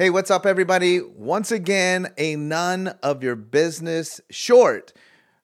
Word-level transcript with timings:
Hey, 0.00 0.08
what's 0.08 0.30
up, 0.30 0.46
everybody? 0.46 1.02
Once 1.02 1.52
again, 1.52 2.08
a 2.16 2.34
none 2.34 2.88
of 3.02 3.22
your 3.22 3.36
business 3.36 4.18
short. 4.30 4.94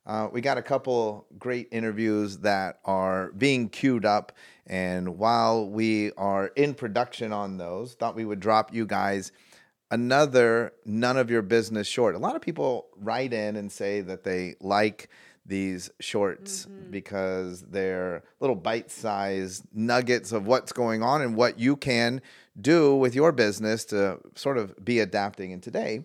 Uh, 0.06 0.28
we 0.32 0.40
got 0.40 0.56
a 0.56 0.62
couple 0.62 1.26
great 1.38 1.68
interviews 1.70 2.38
that 2.38 2.78
are 2.86 3.32
being 3.32 3.68
queued 3.68 4.06
up. 4.06 4.32
And 4.66 5.18
while 5.18 5.68
we 5.68 6.10
are 6.12 6.46
in 6.56 6.72
production 6.72 7.34
on 7.34 7.58
those, 7.58 7.92
thought 7.92 8.14
we 8.14 8.24
would 8.24 8.40
drop 8.40 8.72
you 8.72 8.86
guys 8.86 9.30
another 9.90 10.73
none 10.86 11.18
of 11.18 11.30
your 11.30 11.42
business 11.42 11.86
short. 11.86 12.14
A 12.14 12.18
lot 12.18 12.34
of 12.34 12.40
people 12.40 12.86
write 12.96 13.34
in 13.34 13.56
and 13.56 13.70
say 13.70 14.00
that 14.00 14.24
they 14.24 14.54
like 14.62 15.10
these 15.46 15.91
shorts 16.00 16.66
mm-hmm. 16.66 16.91
because 16.91 17.62
they're 17.62 18.23
little 18.41 18.56
bite 18.56 18.91
sized 18.91 19.64
nuggets 19.73 20.32
of 20.32 20.46
what's 20.46 20.73
going 20.73 21.02
on 21.02 21.23
and 21.23 21.37
what 21.37 21.59
you 21.59 21.77
can 21.77 22.20
do 22.60 22.95
with 22.96 23.14
your 23.14 23.32
business 23.32 23.84
to 23.87 24.18
sort 24.34 24.59
of 24.59 24.84
be 24.84 25.01
adapting. 25.01 25.52
And 25.52 25.62
today, 25.62 26.04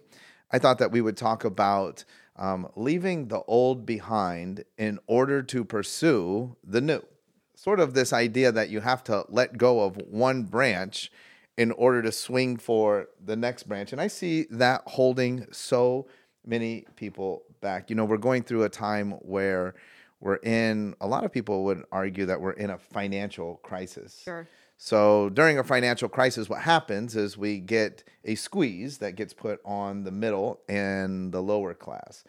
I 0.51 0.59
thought 0.59 0.79
that 0.79 0.91
we 0.91 1.01
would 1.01 1.17
talk 1.17 1.43
about 1.43 2.03
um, 2.35 2.67
leaving 2.75 3.27
the 3.27 3.41
old 3.43 3.85
behind 3.85 4.63
in 4.77 4.99
order 5.07 5.41
to 5.43 5.63
pursue 5.63 6.55
the 6.63 6.81
new. 6.81 7.01
Sort 7.55 7.79
of 7.79 7.93
this 7.93 8.11
idea 8.11 8.51
that 8.51 8.69
you 8.69 8.79
have 8.79 9.03
to 9.03 9.25
let 9.29 9.57
go 9.57 9.81
of 9.81 9.95
one 9.97 10.43
branch 10.43 11.11
in 11.57 11.71
order 11.71 12.01
to 12.01 12.11
swing 12.11 12.57
for 12.57 13.07
the 13.23 13.35
next 13.35 13.63
branch. 13.63 13.91
And 13.91 14.01
I 14.01 14.07
see 14.07 14.47
that 14.49 14.81
holding 14.87 15.45
so 15.51 16.07
many 16.43 16.85
people 16.95 17.43
back. 17.61 17.89
You 17.89 17.95
know, 17.95 18.05
we're 18.05 18.17
going 18.17 18.43
through 18.43 18.63
a 18.63 18.69
time 18.69 19.11
where 19.11 19.75
we're 20.19 20.37
in, 20.37 20.95
a 21.01 21.07
lot 21.07 21.23
of 21.23 21.31
people 21.31 21.63
would 21.65 21.83
argue 21.91 22.25
that 22.25 22.41
we're 22.41 22.51
in 22.51 22.69
a 22.69 22.77
financial 22.77 23.55
crisis. 23.63 24.21
Sure. 24.23 24.47
So 24.77 25.29
during 25.29 25.59
a 25.59 25.63
financial 25.63 26.09
crisis, 26.09 26.49
what 26.49 26.61
happens 26.61 27.15
is 27.15 27.37
we 27.37 27.59
get 27.59 28.03
a 28.25 28.35
squeeze 28.35 28.97
that 28.97 29.15
gets 29.15 29.33
put 29.33 29.59
on 29.63 30.03
the 30.03 30.11
middle 30.11 30.59
and 30.67 31.31
the 31.31 31.41
lower 31.41 31.73
class 31.73 32.23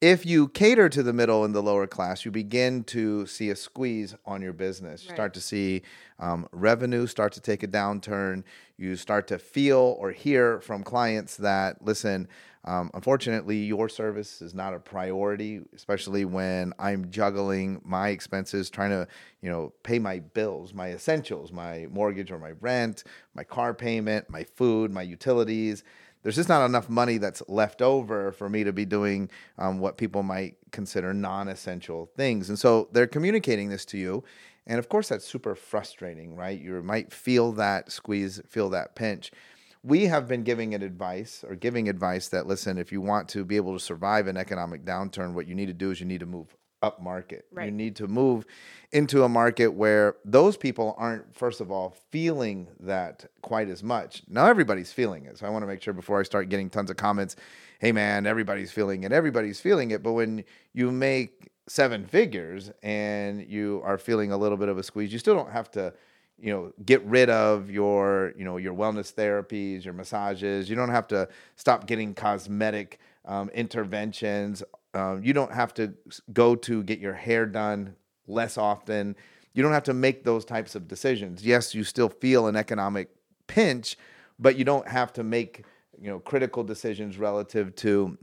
if 0.00 0.26
you 0.26 0.48
cater 0.48 0.88
to 0.90 1.02
the 1.02 1.12
middle 1.12 1.44
and 1.44 1.54
the 1.54 1.62
lower 1.62 1.86
class, 1.86 2.24
you 2.24 2.30
begin 2.30 2.84
to 2.84 3.26
see 3.26 3.48
a 3.48 3.56
squeeze 3.56 4.14
on 4.26 4.42
your 4.42 4.52
business. 4.52 5.04
You 5.04 5.10
right. 5.10 5.16
start 5.16 5.34
to 5.34 5.40
see 5.40 5.82
um, 6.18 6.46
revenue 6.52 7.06
start 7.06 7.32
to 7.32 7.40
take 7.40 7.62
a 7.62 7.68
downturn. 7.68 8.42
You 8.76 8.96
start 8.96 9.26
to 9.28 9.38
feel 9.38 9.96
or 9.98 10.12
hear 10.12 10.60
from 10.60 10.82
clients 10.82 11.36
that, 11.38 11.82
listen, 11.82 12.28
um, 12.66 12.90
unfortunately, 12.94 13.58
your 13.58 13.88
service 13.88 14.42
is 14.42 14.52
not 14.52 14.74
a 14.74 14.80
priority, 14.80 15.60
especially 15.74 16.24
when 16.24 16.74
I'm 16.78 17.10
juggling 17.10 17.80
my 17.84 18.08
expenses, 18.08 18.68
trying 18.68 18.90
to, 18.90 19.06
you 19.40 19.48
know, 19.48 19.72
pay 19.82 19.98
my 19.98 20.18
bills, 20.18 20.74
my 20.74 20.90
essentials, 20.90 21.52
my 21.52 21.86
mortgage 21.90 22.32
or 22.32 22.38
my 22.38 22.52
rent, 22.60 23.04
my 23.34 23.44
car 23.44 23.72
payment, 23.72 24.28
my 24.28 24.42
food, 24.42 24.90
my 24.90 25.02
utilities 25.02 25.84
there's 26.26 26.34
just 26.34 26.48
not 26.48 26.66
enough 26.66 26.88
money 26.88 27.18
that's 27.18 27.40
left 27.46 27.80
over 27.80 28.32
for 28.32 28.48
me 28.48 28.64
to 28.64 28.72
be 28.72 28.84
doing 28.84 29.30
um, 29.58 29.78
what 29.78 29.96
people 29.96 30.24
might 30.24 30.56
consider 30.72 31.14
non-essential 31.14 32.10
things. 32.16 32.48
And 32.48 32.58
so 32.58 32.88
they're 32.90 33.06
communicating 33.06 33.68
this 33.68 33.84
to 33.84 33.96
you. 33.96 34.24
And 34.66 34.80
of 34.80 34.88
course 34.88 35.08
that's 35.08 35.24
super 35.24 35.54
frustrating 35.54 36.34
right? 36.34 36.60
You 36.60 36.82
might 36.82 37.12
feel 37.12 37.52
that 37.52 37.92
squeeze 37.92 38.40
feel 38.48 38.68
that 38.70 38.96
pinch. 38.96 39.30
We 39.84 40.06
have 40.06 40.26
been 40.26 40.42
giving 40.42 40.72
it 40.72 40.82
advice 40.82 41.44
or 41.48 41.54
giving 41.54 41.88
advice 41.88 42.26
that 42.30 42.48
listen 42.48 42.76
if 42.76 42.90
you 42.90 43.00
want 43.00 43.28
to 43.28 43.44
be 43.44 43.54
able 43.54 43.74
to 43.74 43.78
survive 43.78 44.26
an 44.26 44.36
economic 44.36 44.84
downturn 44.84 45.32
what 45.32 45.46
you 45.46 45.54
need 45.54 45.66
to 45.66 45.72
do 45.72 45.92
is 45.92 46.00
you 46.00 46.06
need 46.06 46.18
to 46.18 46.26
move 46.26 46.56
up 46.82 47.00
market. 47.00 47.46
Right. 47.52 47.66
You 47.66 47.70
need 47.70 47.96
to 47.96 48.08
move 48.08 48.44
into 48.92 49.24
a 49.24 49.28
market 49.28 49.68
where 49.68 50.16
those 50.24 50.56
people 50.56 50.94
aren't, 50.98 51.34
first 51.34 51.60
of 51.60 51.70
all, 51.70 51.96
feeling 52.10 52.68
that 52.80 53.26
quite 53.42 53.68
as 53.68 53.82
much. 53.82 54.22
Now 54.28 54.46
everybody's 54.46 54.92
feeling 54.92 55.24
it. 55.24 55.38
So 55.38 55.46
I 55.46 55.50
want 55.50 55.62
to 55.62 55.66
make 55.66 55.82
sure 55.82 55.94
before 55.94 56.20
I 56.20 56.22
start 56.22 56.48
getting 56.48 56.70
tons 56.70 56.90
of 56.90 56.96
comments, 56.96 57.36
hey 57.78 57.92
man, 57.92 58.26
everybody's 58.26 58.72
feeling 58.72 59.04
it, 59.04 59.12
everybody's 59.12 59.60
feeling 59.60 59.90
it. 59.90 60.02
But 60.02 60.12
when 60.12 60.44
you 60.72 60.90
make 60.90 61.50
seven 61.68 62.06
figures 62.06 62.70
and 62.82 63.46
you 63.48 63.82
are 63.84 63.98
feeling 63.98 64.32
a 64.32 64.36
little 64.36 64.58
bit 64.58 64.68
of 64.68 64.78
a 64.78 64.82
squeeze, 64.82 65.12
you 65.12 65.18
still 65.18 65.34
don't 65.34 65.50
have 65.50 65.70
to 65.72 65.92
you 66.38 66.52
know 66.52 66.72
get 66.84 67.02
rid 67.04 67.30
of 67.30 67.70
your 67.70 68.34
you 68.36 68.44
know 68.44 68.58
your 68.58 68.74
wellness 68.74 69.12
therapies 69.12 69.84
your 69.84 69.94
massages 69.94 70.68
you 70.68 70.76
don't 70.76 70.90
have 70.90 71.08
to 71.08 71.26
stop 71.56 71.86
getting 71.86 72.12
cosmetic 72.12 72.98
um, 73.24 73.48
interventions 73.50 74.62
um, 74.96 75.22
you 75.22 75.32
don't 75.32 75.52
have 75.52 75.74
to 75.74 75.94
go 76.32 76.56
to 76.56 76.82
get 76.82 76.98
your 76.98 77.12
hair 77.12 77.46
done 77.46 77.94
less 78.26 78.58
often. 78.58 79.16
You 79.52 79.62
don't 79.62 79.72
have 79.72 79.84
to 79.84 79.94
make 79.94 80.24
those 80.24 80.44
types 80.44 80.74
of 80.74 80.88
decisions. 80.88 81.44
Yes, 81.44 81.74
you 81.74 81.84
still 81.84 82.08
feel 82.08 82.46
an 82.46 82.56
economic 82.56 83.10
pinch, 83.46 83.96
but 84.38 84.56
you 84.56 84.64
don't 84.64 84.88
have 84.88 85.12
to 85.14 85.22
make 85.22 85.64
you 86.00 86.08
know 86.08 86.18
critical 86.18 86.64
decisions 86.64 87.18
relative 87.18 87.74
to 87.76 88.18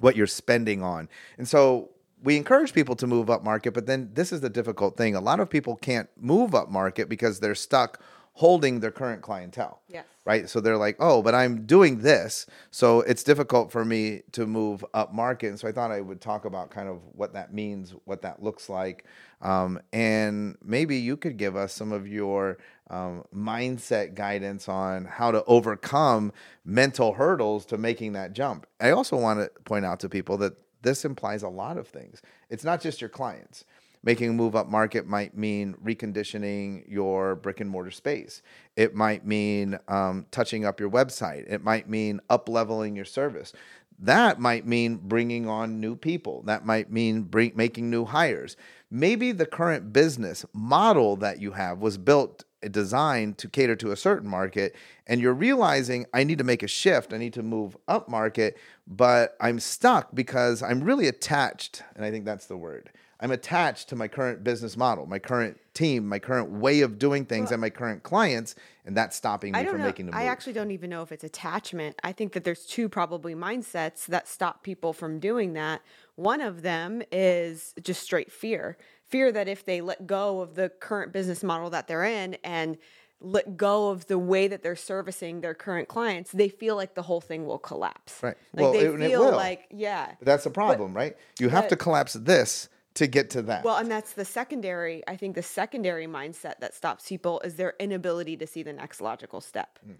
what 0.00 0.16
you're 0.16 0.26
spending 0.26 0.82
on. 0.82 1.08
And 1.38 1.46
so 1.46 1.90
we 2.22 2.36
encourage 2.36 2.72
people 2.72 2.96
to 2.96 3.06
move 3.06 3.30
up 3.30 3.44
market, 3.44 3.74
but 3.74 3.86
then 3.86 4.10
this 4.14 4.32
is 4.32 4.40
the 4.40 4.50
difficult 4.50 4.96
thing. 4.96 5.14
A 5.14 5.20
lot 5.20 5.40
of 5.40 5.50
people 5.50 5.76
can't 5.76 6.08
move 6.18 6.54
up 6.54 6.70
market 6.70 7.08
because 7.08 7.40
they're 7.40 7.54
stuck 7.54 8.00
holding 8.32 8.80
their 8.80 8.90
current 8.90 9.22
clientele. 9.22 9.82
Yes. 9.88 10.06
Right. 10.24 10.48
So 10.48 10.60
they're 10.60 10.78
like, 10.78 10.96
oh, 11.00 11.20
but 11.20 11.34
I'm 11.34 11.66
doing 11.66 12.00
this. 12.00 12.46
So 12.70 13.00
it's 13.02 13.22
difficult 13.22 13.70
for 13.70 13.84
me 13.84 14.22
to 14.32 14.46
move 14.46 14.82
up 14.94 15.12
market. 15.12 15.48
And 15.48 15.60
so 15.60 15.68
I 15.68 15.72
thought 15.72 15.90
I 15.90 16.00
would 16.00 16.22
talk 16.22 16.46
about 16.46 16.70
kind 16.70 16.88
of 16.88 17.00
what 17.12 17.34
that 17.34 17.52
means, 17.52 17.94
what 18.06 18.22
that 18.22 18.42
looks 18.42 18.70
like. 18.70 19.04
Um, 19.42 19.78
and 19.92 20.56
maybe 20.64 20.96
you 20.96 21.18
could 21.18 21.36
give 21.36 21.56
us 21.56 21.74
some 21.74 21.92
of 21.92 22.08
your 22.08 22.56
um, 22.88 23.24
mindset 23.34 24.14
guidance 24.14 24.66
on 24.66 25.04
how 25.04 25.30
to 25.30 25.44
overcome 25.44 26.32
mental 26.64 27.12
hurdles 27.12 27.66
to 27.66 27.76
making 27.76 28.14
that 28.14 28.32
jump. 28.32 28.66
I 28.80 28.90
also 28.90 29.18
want 29.18 29.40
to 29.40 29.50
point 29.64 29.84
out 29.84 30.00
to 30.00 30.08
people 30.08 30.38
that 30.38 30.54
this 30.80 31.04
implies 31.04 31.42
a 31.42 31.48
lot 31.48 31.76
of 31.76 31.86
things. 31.86 32.22
It's 32.48 32.64
not 32.64 32.80
just 32.80 33.00
your 33.00 33.10
clients 33.10 33.64
making 34.04 34.30
a 34.30 34.32
move 34.32 34.54
up 34.54 34.68
market 34.68 35.06
might 35.06 35.36
mean 35.36 35.74
reconditioning 35.82 36.84
your 36.86 37.34
brick 37.36 37.60
and 37.60 37.70
mortar 37.70 37.90
space. 37.90 38.42
It 38.76 38.94
might 38.94 39.26
mean 39.26 39.78
um, 39.88 40.26
touching 40.30 40.64
up 40.64 40.78
your 40.78 40.90
website. 40.90 41.50
It 41.50 41.64
might 41.64 41.88
mean 41.88 42.20
up 42.28 42.48
leveling 42.48 42.94
your 42.94 43.06
service. 43.06 43.52
That 43.98 44.40
might 44.40 44.66
mean 44.66 44.96
bringing 44.96 45.48
on 45.48 45.80
new 45.80 45.96
people. 45.96 46.42
That 46.42 46.66
might 46.66 46.90
mean 46.90 47.22
bring, 47.22 47.52
making 47.54 47.90
new 47.90 48.04
hires. 48.04 48.56
Maybe 48.90 49.32
the 49.32 49.46
current 49.46 49.92
business 49.92 50.44
model 50.52 51.16
that 51.16 51.40
you 51.40 51.52
have 51.52 51.78
was 51.78 51.96
built 51.96 52.44
designed 52.70 53.38
to 53.38 53.48
cater 53.48 53.76
to 53.76 53.92
a 53.92 53.96
certain 53.96 54.28
market 54.28 54.74
and 55.06 55.20
you're 55.20 55.34
realizing 55.34 56.06
I 56.14 56.24
need 56.24 56.38
to 56.38 56.44
make 56.44 56.62
a 56.62 56.68
shift, 56.68 57.12
I 57.12 57.18
need 57.18 57.34
to 57.34 57.42
move 57.42 57.76
up 57.88 58.08
market, 58.08 58.56
but 58.86 59.36
I'm 59.40 59.60
stuck 59.60 60.14
because 60.14 60.62
I'm 60.62 60.82
really 60.82 61.06
attached 61.06 61.82
and 61.94 62.04
I 62.04 62.10
think 62.10 62.24
that's 62.24 62.46
the 62.46 62.56
word. 62.56 62.90
I'm 63.20 63.30
attached 63.30 63.88
to 63.90 63.96
my 63.96 64.08
current 64.08 64.44
business 64.44 64.76
model, 64.76 65.06
my 65.06 65.18
current 65.18 65.58
team, 65.72 66.06
my 66.08 66.18
current 66.18 66.50
way 66.50 66.80
of 66.80 66.98
doing 66.98 67.24
things, 67.24 67.46
well, 67.46 67.54
and 67.54 67.60
my 67.60 67.70
current 67.70 68.02
clients, 68.02 68.54
and 68.84 68.96
that's 68.96 69.16
stopping 69.16 69.52
me 69.52 69.64
from 69.64 69.78
know. 69.78 69.86
making 69.86 70.06
the 70.06 70.12
move. 70.12 70.20
I 70.20 70.26
actually 70.26 70.52
don't 70.52 70.70
even 70.70 70.90
know 70.90 71.02
if 71.02 71.12
it's 71.12 71.24
attachment. 71.24 71.96
I 72.02 72.12
think 72.12 72.32
that 72.32 72.44
there's 72.44 72.66
two 72.66 72.88
probably 72.88 73.34
mindsets 73.34 74.06
that 74.06 74.28
stop 74.28 74.62
people 74.62 74.92
from 74.92 75.20
doing 75.20 75.54
that. 75.54 75.82
One 76.16 76.40
of 76.40 76.62
them 76.62 77.02
is 77.10 77.74
just 77.82 78.02
straight 78.02 78.30
fear 78.30 78.76
fear 79.14 79.30
that 79.30 79.48
if 79.48 79.64
they 79.64 79.80
let 79.80 80.06
go 80.06 80.40
of 80.40 80.54
the 80.54 80.68
current 80.80 81.12
business 81.12 81.44
model 81.44 81.70
that 81.70 81.86
they're 81.86 82.04
in 82.04 82.36
and 82.42 82.76
let 83.20 83.56
go 83.56 83.90
of 83.90 84.06
the 84.06 84.18
way 84.18 84.48
that 84.48 84.62
they're 84.62 84.76
servicing 84.76 85.40
their 85.40 85.54
current 85.54 85.88
clients, 85.88 86.32
they 86.32 86.48
feel 86.48 86.76
like 86.76 86.94
the 86.94 87.02
whole 87.02 87.20
thing 87.20 87.46
will 87.46 87.58
collapse. 87.58 88.18
Right. 88.22 88.36
Like 88.52 88.62
well, 88.62 88.72
they 88.72 88.86
it, 88.86 89.08
feel 89.08 89.28
it 89.28 89.34
like 89.36 89.66
yeah. 89.70 90.14
But 90.18 90.26
that's 90.26 90.46
a 90.46 90.50
problem, 90.50 90.92
but, 90.92 90.98
right? 90.98 91.16
You 91.38 91.48
have 91.48 91.64
but, 91.64 91.70
to 91.70 91.76
collapse 91.76 92.14
this 92.14 92.68
to 92.94 93.06
get 93.06 93.30
to 93.30 93.42
that. 93.42 93.64
Well, 93.64 93.76
and 93.76 93.90
that's 93.90 94.12
the 94.12 94.24
secondary, 94.24 95.02
I 95.08 95.16
think 95.16 95.34
the 95.34 95.42
secondary 95.42 96.06
mindset 96.06 96.60
that 96.60 96.74
stops 96.74 97.08
people 97.08 97.40
is 97.40 97.56
their 97.56 97.74
inability 97.78 98.36
to 98.36 98.46
see 98.46 98.62
the 98.62 98.72
next 98.72 99.00
logical 99.00 99.40
step. 99.40 99.78
Mm. 99.86 99.96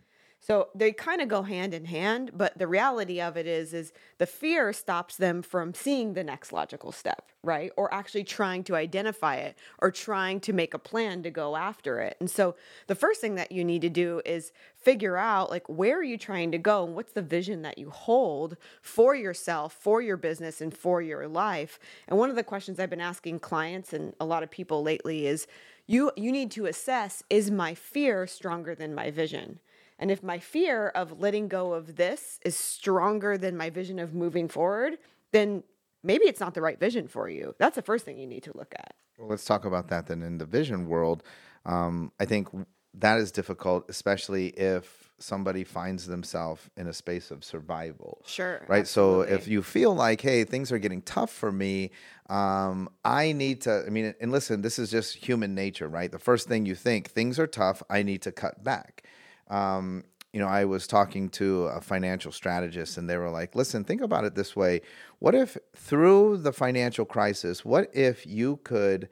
So 0.47 0.69
they 0.75 0.93
kind 0.93 1.23
of 1.23 1.29
go 1.29 1.41
hand 1.41 1.73
in 1.73 1.87
hand, 1.87 2.33
but 2.35 2.59
the 2.59 2.67
reality 2.67 3.19
of 3.19 3.39
it 3.39 3.47
is 3.47 3.73
is 3.73 3.95
the 4.19 4.27
fear 4.27 4.75
stops 4.75 5.17
them 5.17 5.41
from 5.41 5.73
seeing 5.73 6.13
the 6.13 6.23
next 6.23 6.53
logical 6.53 6.93
step, 6.93 7.31
right? 7.43 7.73
Or 7.79 7.93
actually 7.95 8.25
trying 8.25 8.63
to 8.65 8.77
identify 8.77 9.37
it 9.37 9.57
or 9.79 9.91
trying 9.91 10.41
to 10.41 10.53
make 10.53 10.75
a 10.75 10.79
plan 10.79 11.23
to 11.23 11.31
go 11.31 11.57
after 11.57 11.99
it. 12.01 12.19
And 12.21 12.31
so 12.31 12.57
the 12.89 12.95
first 12.95 13.23
thing 13.23 13.37
that 13.37 13.53
you 13.53 13.65
need 13.65 13.81
to 13.83 13.89
do 13.89 14.21
is 14.27 14.53
figure 14.77 15.17
out 15.17 15.49
like 15.49 15.67
where 15.67 15.99
are 15.99 16.03
you 16.03 16.19
trying 16.19 16.53
to 16.53 16.59
go 16.59 16.85
and 16.85 16.95
what's 16.95 17.15
the 17.15 17.23
vision 17.23 17.63
that 17.63 17.79
you 17.79 17.89
hold 17.89 18.59
for 18.83 19.15
yourself, 19.15 19.73
for 19.73 20.03
your 20.03 20.19
business 20.19 20.61
and 20.61 20.77
for 20.77 21.01
your 21.01 21.27
life. 21.27 21.79
And 22.07 22.19
one 22.19 22.29
of 22.29 22.37
the 22.37 22.45
questions 22.45 22.79
I've 22.79 22.91
been 22.91 23.01
asking 23.01 23.39
clients 23.39 23.95
and 23.95 24.13
a 24.21 24.27
lot 24.27 24.43
of 24.43 24.51
people 24.51 24.83
lately 24.83 25.27
is 25.27 25.47
you 25.87 26.13
you 26.19 26.31
need 26.31 26.51
to 26.51 26.67
assess 26.67 27.23
is 27.31 27.51
my 27.51 27.75
fear 27.75 28.27
stronger 28.27 28.75
than 28.75 28.95
my 28.95 29.11
vision? 29.11 29.61
And 29.99 30.11
if 30.11 30.23
my 30.23 30.39
fear 30.39 30.89
of 30.89 31.21
letting 31.21 31.49
go 31.49 31.73
of 31.73 31.97
this 31.97 32.41
is 32.45 32.57
stronger 32.57 33.39
than 33.39 33.57
my 33.57 33.71
vision 33.71 33.99
of 33.99 34.15
moving 34.15 34.49
forward, 34.49 34.99
then 35.33 35.63
maybe 36.03 36.25
it's 36.25 36.41
not 36.41 36.55
the 36.55 36.63
right 36.63 36.79
vision 36.79 37.09
for 37.09 37.29
you. 37.29 37.55
That's 37.59 37.77
the 37.77 37.83
first 37.83 38.05
thing 38.05 38.19
you 38.19 38.27
need 38.27 38.43
to 38.45 38.53
look 38.57 38.75
at. 38.77 38.95
Well, 39.19 39.29
let's 39.29 39.45
talk 39.45 39.65
about 39.65 39.89
that 39.89 40.07
then 40.07 40.23
in 40.23 40.39
the 40.39 40.47
vision 40.47 40.89
world. 40.89 41.23
Um, 41.65 42.13
I 42.19 42.25
think 42.25 42.49
that 42.95 43.19
is 43.19 43.33
difficult, 43.33 43.87
especially 43.89 44.49
if 44.49 45.13
somebody 45.19 45.65
finds 45.65 46.07
themselves 46.07 46.69
in 46.77 46.89
a 46.89 46.93
space 46.93 47.31
of 47.31 47.45
survival. 47.45 48.23
Sure. 48.27 48.65
Right. 48.69 48.87
So 48.87 49.23
if 49.23 49.49
you 49.49 49.63
feel 49.63 49.95
like, 49.95 50.21
hey, 50.21 50.45
things 50.45 50.73
are 50.73 50.79
getting 50.79 51.03
tough 51.03 51.31
for 51.31 51.53
me, 51.53 51.91
um, 52.29 52.89
I 53.05 53.33
need 53.33 53.63
to, 53.63 53.85
I 53.87 53.91
mean, 53.91 54.15
and 54.21 54.33
listen, 54.33 54.63
this 54.63 54.79
is 54.79 54.91
just 54.91 55.15
human 55.15 55.55
nature, 55.55 55.89
right? 55.89 56.11
The 56.11 56.19
first 56.19 56.49
thing 56.49 56.67
you 56.67 56.75
think, 56.75 57.11
things 57.11 57.39
are 57.39 57.47
tough, 57.47 57.83
I 57.89 58.03
need 58.03 58.23
to 58.23 58.33
cut 58.33 58.63
back. 58.65 59.05
Um, 59.49 60.05
you 60.35 60.41
know, 60.41 60.49
I 60.49 60.65
was 60.65 60.89
talking 60.89 61.29
to 61.31 61.67
a 61.67 61.81
financial 61.81 62.33
strategist 62.33 62.99
and 62.99 63.09
they 63.09 63.17
were 63.17 63.31
like, 63.31 63.55
listen, 63.55 63.85
think 63.85 64.01
about 64.01 64.25
it 64.25 64.35
this 64.35 64.57
way. 64.57 64.81
What 65.21 65.35
if 65.35 65.57
through 65.77 66.39
the 66.39 66.53
financial 66.53 67.05
crisis, 67.05 67.65
what 67.65 67.89
if 67.95 68.27
you 68.27 68.57
could 68.65 69.09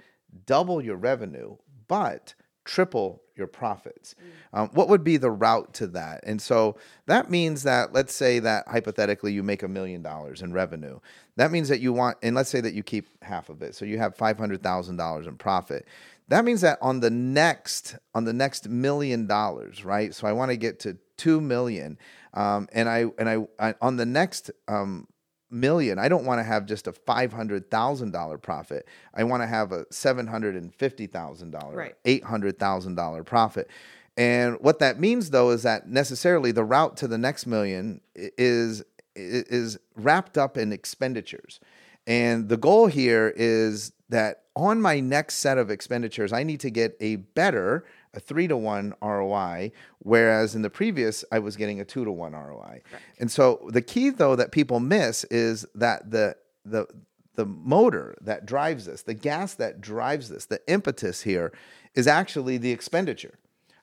double 0.46 0.82
your 0.82 0.96
revenue, 0.96 1.56
but 1.86 2.34
triple 2.64 3.22
your 3.36 3.46
profits? 3.46 4.16
Um, 4.52 4.68
what 4.72 4.88
would 4.88 5.04
be 5.04 5.16
the 5.16 5.30
route 5.30 5.72
to 5.74 5.86
that? 5.88 6.22
And 6.24 6.42
so 6.42 6.76
that 7.06 7.30
means 7.30 7.62
that, 7.62 7.92
let's 7.92 8.12
say 8.12 8.40
that 8.40 8.66
hypothetically 8.66 9.32
you 9.32 9.44
make 9.44 9.62
a 9.62 9.68
million 9.68 10.02
dollars 10.02 10.42
in 10.42 10.52
revenue. 10.52 10.98
That 11.36 11.52
means 11.52 11.68
that 11.68 11.80
you 11.80 11.92
want, 11.92 12.18
and 12.22 12.34
let's 12.34 12.50
say 12.50 12.60
that 12.60 12.74
you 12.74 12.82
keep 12.82 13.06
half 13.22 13.48
of 13.48 13.62
it. 13.62 13.76
So 13.76 13.84
you 13.84 13.98
have 13.98 14.16
$500,000 14.16 15.28
in 15.28 15.36
profit. 15.36 15.86
That 16.32 16.46
means 16.46 16.62
that 16.62 16.78
on 16.80 17.00
the 17.00 17.10
next 17.10 17.94
on 18.14 18.24
the 18.24 18.32
next 18.32 18.66
million 18.66 19.26
dollars, 19.26 19.84
right? 19.84 20.14
So 20.14 20.26
I 20.26 20.32
want 20.32 20.50
to 20.50 20.56
get 20.56 20.80
to 20.80 20.96
two 21.18 21.42
million, 21.42 21.98
um, 22.32 22.68
and 22.72 22.88
I 22.88 23.04
and 23.18 23.28
I, 23.28 23.46
I 23.58 23.74
on 23.82 23.96
the 23.98 24.06
next 24.06 24.50
um, 24.66 25.08
million, 25.50 25.98
I 25.98 26.08
don't 26.08 26.24
want 26.24 26.38
to 26.38 26.42
have 26.42 26.64
just 26.64 26.86
a 26.86 26.92
five 26.94 27.34
hundred 27.34 27.70
thousand 27.70 28.12
dollar 28.12 28.38
profit. 28.38 28.88
I 29.12 29.24
want 29.24 29.42
to 29.42 29.46
have 29.46 29.72
a 29.72 29.84
seven 29.90 30.26
hundred 30.26 30.56
and 30.56 30.74
fifty 30.74 31.06
thousand 31.06 31.50
dollar, 31.50 31.76
Right. 31.76 31.94
eight 32.06 32.24
hundred 32.24 32.58
thousand 32.58 32.94
dollar 32.94 33.22
profit. 33.24 33.68
And 34.16 34.56
what 34.60 34.78
that 34.78 34.98
means, 34.98 35.28
though, 35.30 35.50
is 35.50 35.64
that 35.64 35.86
necessarily 35.86 36.50
the 36.50 36.64
route 36.64 36.96
to 36.96 37.08
the 37.08 37.18
next 37.18 37.46
million 37.46 38.00
is 38.14 38.82
is 39.14 39.78
wrapped 39.96 40.38
up 40.38 40.56
in 40.56 40.72
expenditures. 40.72 41.60
And 42.06 42.48
the 42.48 42.56
goal 42.56 42.86
here 42.86 43.32
is 43.36 43.92
that 44.08 44.42
on 44.54 44.80
my 44.80 45.00
next 45.00 45.36
set 45.36 45.58
of 45.58 45.70
expenditures, 45.70 46.32
I 46.32 46.42
need 46.42 46.60
to 46.60 46.70
get 46.70 46.96
a 47.00 47.16
better, 47.16 47.84
a 48.12 48.20
three 48.20 48.46
to 48.48 48.56
one 48.56 48.94
ROI, 49.02 49.72
whereas 50.00 50.54
in 50.54 50.62
the 50.62 50.70
previous, 50.70 51.24
I 51.32 51.38
was 51.38 51.56
getting 51.56 51.80
a 51.80 51.84
two 51.84 52.04
to 52.04 52.12
one 52.12 52.32
ROI. 52.32 52.82
And 53.18 53.30
so 53.30 53.66
the 53.68 53.80
key, 53.80 54.10
though, 54.10 54.36
that 54.36 54.52
people 54.52 54.80
miss 54.80 55.24
is 55.24 55.66
that 55.74 56.10
the 56.10 56.36
the 56.64 56.86
the 57.34 57.46
motor 57.46 58.14
that 58.20 58.44
drives 58.44 58.84
this, 58.84 59.02
the 59.02 59.14
gas 59.14 59.54
that 59.54 59.80
drives 59.80 60.28
this, 60.28 60.44
the 60.44 60.60
impetus 60.68 61.22
here 61.22 61.50
is 61.94 62.06
actually 62.06 62.58
the 62.58 62.70
expenditure. 62.70 63.38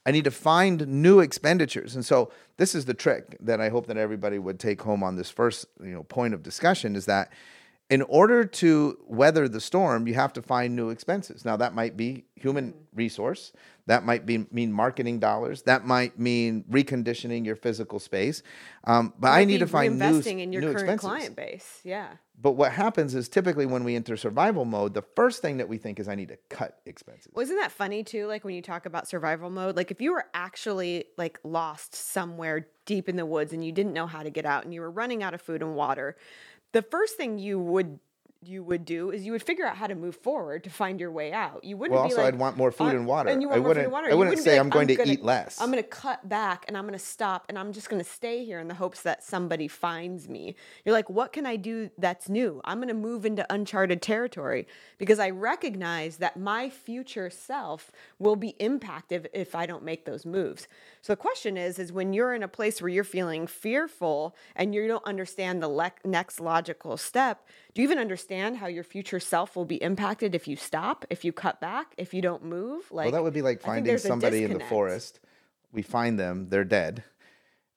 I 0.06 0.12
need 0.12 0.24
to 0.26 0.32
find 0.32 0.88
new 0.88 1.20
expenditures. 1.20 1.96
And 1.96 2.06
so 2.06 2.32
this 2.58 2.74
is 2.74 2.86
the 2.86 2.94
trick 2.94 3.38
that 3.40 3.60
I 3.60 3.70
hope 3.70 3.88
that 3.88 3.98
everybody 3.98 4.40
would 4.40 4.60
take 4.60 4.82
home 4.82 5.04
on 5.04 5.16
this 5.16 5.30
first, 5.30 5.66
you 5.84 5.92
know, 5.92 6.04
point 6.04 6.34
of 6.34 6.44
discussion 6.44 6.96
is 6.96 7.06
that 7.06 7.32
in 7.90 8.04
order 8.04 8.46
to 8.46 8.98
weather 9.08 9.48
the 9.48 9.60
storm, 9.60 10.08
you 10.08 10.14
have 10.14 10.32
to 10.34 10.42
find 10.42 10.76
new 10.76 10.90
expenses. 10.90 11.44
Now 11.44 11.58
that 11.58 11.74
might 11.74 11.98
be 11.98 12.26
human 12.36 12.74
resource, 12.94 13.52
that 13.88 14.06
might 14.06 14.28
be 14.28 14.46
mean 14.52 14.72
marketing 14.72 15.20
dollars, 15.20 15.64
that 15.64 15.86
might 15.86 16.20
mean 16.20 16.64
reconditioning 16.70 17.46
your 17.46 17.56
physical 17.56 18.00
space. 18.00 18.44
Um, 18.84 19.14
but 19.20 19.30
I 19.30 19.44
need 19.44 19.60
to 19.60 19.68
find 19.68 19.98
new, 19.98 20.06
reinvesting 20.06 20.40
in 20.40 20.54
your 20.54 20.62
new 20.62 20.68
current 20.68 20.82
expenses. 20.82 21.10
client 21.10 21.36
base. 21.36 21.80
Yeah. 21.84 22.10
But 22.42 22.52
what 22.52 22.72
happens 22.72 23.16
is 23.16 23.28
typically 23.28 23.66
when 23.66 23.84
we 23.84 23.96
enter 23.96 24.16
survival 24.16 24.64
mode, 24.64 24.94
the 24.94 25.02
first 25.02 25.42
thing 25.42 25.58
that 25.58 25.68
we 25.68 25.78
think 25.78 26.00
is 26.00 26.08
I 26.08 26.16
need 26.16 26.30
to 26.30 26.38
cut 26.50 26.80
expenses. 26.86 27.34
Wasn't 27.34 27.60
that 27.60 27.72
funny 27.72 28.04
too? 28.04 28.28
Like 28.28 28.46
when 28.46 28.54
you 28.54 28.62
talk 28.62 28.86
about 28.86 29.08
survival 29.08 29.50
mode, 29.50 29.76
like 29.76 29.92
if 29.92 30.00
you 30.00 30.14
were 30.14 30.26
actually 30.34 31.06
like 31.18 31.40
lost 31.44 31.96
somewhere 31.96 32.68
deep 32.86 33.10
in 33.10 33.18
the 33.18 33.26
woods 33.26 33.52
and 33.52 33.66
you 33.66 33.72
didn't 33.72 33.94
know 33.94 34.08
how 34.08 34.24
to 34.24 34.30
get 34.30 34.46
out 34.46 34.64
and 34.64 34.74
you 34.74 34.82
were 34.82 34.92
running 34.92 35.22
out 35.22 35.34
of 35.34 35.42
food 35.42 35.62
and 35.62 35.76
water, 35.76 36.16
the 36.74 36.82
first 36.82 37.18
thing 37.18 37.38
you 37.40 37.60
would 37.60 38.00
you 38.42 38.64
would 38.64 38.86
do 38.86 39.12
is 39.12 39.26
you 39.26 39.34
would 39.34 39.44
figure 39.44 39.66
out 39.66 39.76
how 39.76 39.86
to 39.86 39.96
move 39.96 40.16
forward 40.16 40.64
to 40.64 40.70
find 40.70 40.98
your 41.00 41.12
way 41.12 41.34
out. 41.34 41.62
You 41.64 41.76
wouldn't 41.76 41.94
Well, 41.96 42.04
be 42.08 42.12
also, 42.14 42.24
like, 42.24 42.34
I'd 42.34 42.40
want 42.40 42.56
more 42.56 42.72
food 42.72 42.86
"Uh," 42.94 42.98
and 42.98 43.06
water. 43.06 43.30
And 43.30 43.42
you 43.42 43.50
I 43.50 43.60
want 43.60 43.64
more 43.64 43.64
food 43.64 43.68
wouldn't- 43.68 43.84
and 43.86 43.92
water. 43.92 44.08
I 44.08 44.10
You 44.12 44.18
wouldn't 44.18 44.40
say 44.40 44.52
like, 44.54 44.60
I'm 44.62 44.70
going 44.70 44.88
to 44.88 44.96
gonna- 44.96 45.12
eat 45.12 45.22
less." 45.24 45.60
I'm 45.60 45.70
going 45.72 45.84
to 45.84 45.90
cut 45.90 46.30
back 46.30 46.64
and 46.70 46.78
I'm 46.78 46.84
going 46.86 46.94
to 46.98 47.04
stop 47.04 47.46
and 47.50 47.60
I'm 47.60 47.74
just 47.74 47.90
going 47.90 48.02
to 48.02 48.10
stay 48.10 48.46
here 48.46 48.60
in 48.60 48.70
the 48.70 48.76
hopes 48.76 49.02
that 49.02 49.24
somebody 49.26 49.68
finds 49.68 50.30
me. 50.30 50.56
You're 50.86 50.94
like, 50.94 51.10
what 51.10 51.34
can 51.34 51.46
I 51.46 51.58
do 51.58 51.90
that's 51.98 52.30
new? 52.30 52.62
I'm 52.64 52.78
going 52.78 52.88
to 52.88 52.94
move 52.94 53.26
into 53.26 53.46
uncharted 53.54 54.02
territory 54.02 54.68
because 54.98 55.20
I 55.20 55.32
recognize 55.32 56.18
that 56.18 56.38
my 56.40 56.70
future 56.70 57.30
self 57.30 57.92
will 58.20 58.38
be 58.38 58.56
impacted 58.60 59.30
if 59.34 59.54
I 59.54 59.66
don't 59.66 59.84
make 59.84 60.06
those 60.06 60.26
moves. 60.26 60.66
So 61.02 61.12
the 61.12 61.18
question 61.18 61.58
is, 61.58 61.78
is 61.78 61.92
when 61.92 62.14
you're 62.14 62.34
in 62.34 62.44
a 62.44 62.48
place 62.48 62.82
where 62.82 62.90
you're 62.90 63.04
feeling 63.04 63.48
fearful 63.48 64.34
and 64.56 64.74
you 64.74 64.88
don't 64.88 65.04
understand 65.06 65.62
the 65.62 65.68
le- 65.70 65.92
next 66.06 66.40
logical 66.40 66.96
step, 66.96 67.46
do 67.74 67.82
you 67.82 67.88
even 67.88 67.98
understand 67.98 68.29
how 68.32 68.68
your 68.68 68.84
future 68.84 69.20
self 69.20 69.56
will 69.56 69.66
be 69.66 69.82
impacted 69.82 70.36
if 70.36 70.48
you 70.48 70.56
stop, 70.56 71.06
if 71.10 71.26
you 71.26 71.32
cut 71.34 71.60
back, 71.60 71.94
if 71.98 72.14
you 72.14 72.22
don't 72.22 72.44
move? 72.46 72.92
Like 72.92 73.06
well, 73.06 73.12
that 73.14 73.24
would 73.24 73.34
be 73.34 73.42
like 73.42 73.62
finding 73.62 73.98
somebody 73.98 74.44
in 74.44 74.54
the 74.54 74.60
forest. 74.66 75.20
We 75.72 75.82
find 75.82 76.20
them, 76.20 76.48
they're 76.50 76.64
dead, 76.64 77.04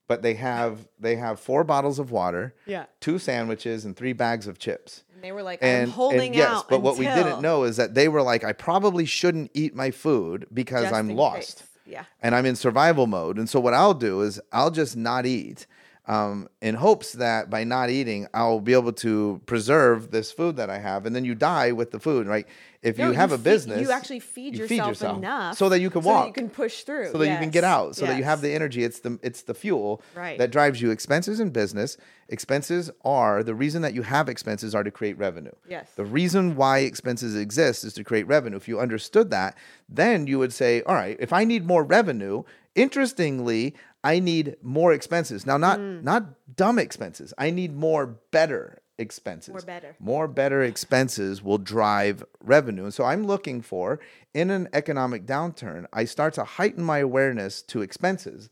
but 0.08 0.22
they 0.22 0.34
have 0.34 0.88
they 0.98 1.16
have 1.16 1.40
four 1.40 1.64
bottles 1.64 1.98
of 1.98 2.10
water, 2.10 2.54
Yeah. 2.66 2.86
two 3.00 3.18
sandwiches, 3.18 3.84
and 3.84 3.96
three 3.96 4.12
bags 4.12 4.46
of 4.46 4.58
chips. 4.58 5.04
And 5.14 5.22
they 5.24 5.32
were 5.32 5.42
like, 5.42 5.58
And, 5.62 5.84
I'm 5.84 5.90
holding 5.90 6.28
and 6.28 6.34
yes, 6.34 6.50
out. 6.50 6.68
but 6.68 6.80
what 6.82 6.96
we 6.98 7.04
didn't 7.06 7.40
know 7.42 7.64
is 7.64 7.76
that 7.76 7.94
they 7.94 8.08
were 8.08 8.22
like, 8.22 8.44
I 8.44 8.52
probably 8.52 9.04
shouldn't 9.06 9.50
eat 9.54 9.74
my 9.74 9.90
food 9.90 10.46
because 10.52 10.84
just 10.84 10.94
I'm 10.94 11.10
lost. 11.10 11.58
case. 11.58 11.68
Yeah. 11.84 12.04
and 12.22 12.34
I'm 12.34 12.46
in 12.46 12.56
survival 12.56 13.06
mode. 13.06 13.38
And 13.38 13.48
so 13.50 13.58
what 13.60 13.74
I'll 13.74 13.92
do 13.94 14.20
is 14.22 14.40
I'll 14.52 14.70
just 14.70 14.96
not 14.96 15.26
eat 15.26 15.66
um, 16.06 16.48
in 16.60 16.74
hopes 16.74 17.12
that 17.12 17.48
by 17.48 17.62
not 17.62 17.88
eating, 17.88 18.26
I'll 18.34 18.58
be 18.60 18.72
able 18.72 18.92
to 18.94 19.40
preserve 19.46 20.10
this 20.10 20.32
food 20.32 20.56
that 20.56 20.68
I 20.68 20.78
have. 20.78 21.06
And 21.06 21.14
then 21.14 21.24
you 21.24 21.36
die 21.36 21.70
with 21.70 21.92
the 21.92 22.00
food, 22.00 22.26
right? 22.26 22.44
If 22.82 22.98
No, 22.98 23.06
you 23.06 23.12
have 23.12 23.30
a 23.30 23.38
feed- 23.38 23.44
business, 23.44 23.80
you 23.80 23.92
actually 23.92 24.18
feed 24.18 24.56
you 24.58 24.64
yourself, 24.66 25.18
enough 25.18 25.56
so 25.56 25.68
that 25.68 25.78
you 25.78 25.88
can 25.90 26.02
walk 26.02 26.12
so 26.12 26.16
walk, 26.18 26.26
you 26.26 26.32
can 26.32 26.50
push 26.50 26.82
through, 26.82 27.12
so 27.12 27.18
that 27.18 27.28
you 27.30 27.36
can 27.36 27.50
get 27.50 27.62
out, 27.62 27.94
so 27.94 28.06
that 28.06 28.16
you 28.18 28.24
have 28.24 28.40
the 28.40 28.52
energy. 28.52 28.82
It's 28.82 28.98
the 28.98 29.20
it's 29.22 29.42
the 29.42 29.54
fuel 29.54 30.02
Right. 30.16 30.36
that 30.38 30.50
drives 30.50 30.82
you. 30.82 30.90
Expenses 30.90 31.38
in 31.38 31.50
business, 31.50 31.96
expenses 32.28 32.90
are 33.04 33.44
the 33.44 33.54
reason 33.54 33.82
that 33.82 33.94
you 33.94 34.02
have 34.02 34.28
expenses 34.28 34.74
are 34.74 34.82
to 34.82 34.90
create 34.90 35.16
revenue. 35.16 35.52
Yes. 35.68 35.90
The 35.94 36.04
reason 36.04 36.56
why 36.56 36.78
expenses 36.80 37.36
exist 37.36 37.84
is 37.84 37.92
to 37.92 38.02
create 38.02 38.26
revenue. 38.26 38.56
If 38.56 38.66
you 38.66 38.80
understood 38.80 39.30
that, 39.30 39.56
then 39.88 40.26
you 40.26 40.40
would 40.40 40.52
say, 40.52 40.82
all 40.82 40.96
right, 40.96 41.16
if 41.20 41.32
I 41.32 41.44
need 41.44 41.64
more 41.64 41.84
revenue, 41.84 42.42
interestingly, 42.74 43.74
I 44.04 44.18
need 44.18 44.56
more 44.62 44.92
expenses. 44.92 45.46
Now, 45.46 45.56
not 45.56 45.78
Mm. 45.78 46.02
not 46.02 46.56
dumb 46.56 46.78
expenses. 46.78 47.32
I 47.38 47.50
need 47.50 47.74
more 47.76 48.06
better 48.06 48.78
expenses. 48.98 49.52
More 49.52 49.60
better. 49.62 49.96
More 49.98 50.28
better 50.28 50.62
expenses 50.62 51.42
will 51.42 51.58
drive 51.58 52.24
revenue. 52.42 52.84
And 52.84 52.94
so 52.94 53.04
I'm 53.04 53.24
looking 53.24 53.62
for 53.62 54.00
in 54.34 54.50
an 54.50 54.68
economic 54.72 55.24
downturn, 55.26 55.86
I 55.92 56.04
start 56.04 56.34
to 56.34 56.44
heighten 56.44 56.84
my 56.84 56.98
awareness 56.98 57.62
to 57.62 57.82
expenses 57.82 58.48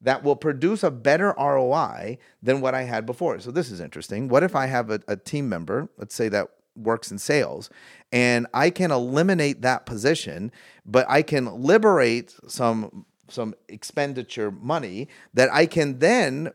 that 0.00 0.24
will 0.24 0.34
produce 0.36 0.82
a 0.82 0.90
better 0.90 1.32
ROI 1.38 2.18
than 2.42 2.60
what 2.60 2.74
I 2.74 2.82
had 2.82 3.06
before. 3.06 3.38
So 3.38 3.50
this 3.52 3.70
is 3.70 3.80
interesting. 3.80 4.28
What 4.28 4.42
if 4.42 4.56
I 4.56 4.66
have 4.66 4.90
a, 4.90 5.00
a 5.06 5.16
team 5.16 5.48
member, 5.48 5.88
let's 5.96 6.14
say 6.14 6.28
that 6.30 6.48
works 6.74 7.10
in 7.12 7.18
sales, 7.18 7.70
and 8.10 8.46
I 8.54 8.70
can 8.70 8.90
eliminate 8.90 9.62
that 9.62 9.84
position, 9.86 10.50
but 10.86 11.06
I 11.08 11.22
can 11.22 11.62
liberate 11.62 12.34
some 12.48 13.04
some 13.32 13.54
expenditure 13.68 14.50
money 14.50 15.08
that 15.34 15.52
I 15.52 15.66
can 15.66 15.98
then 15.98 16.52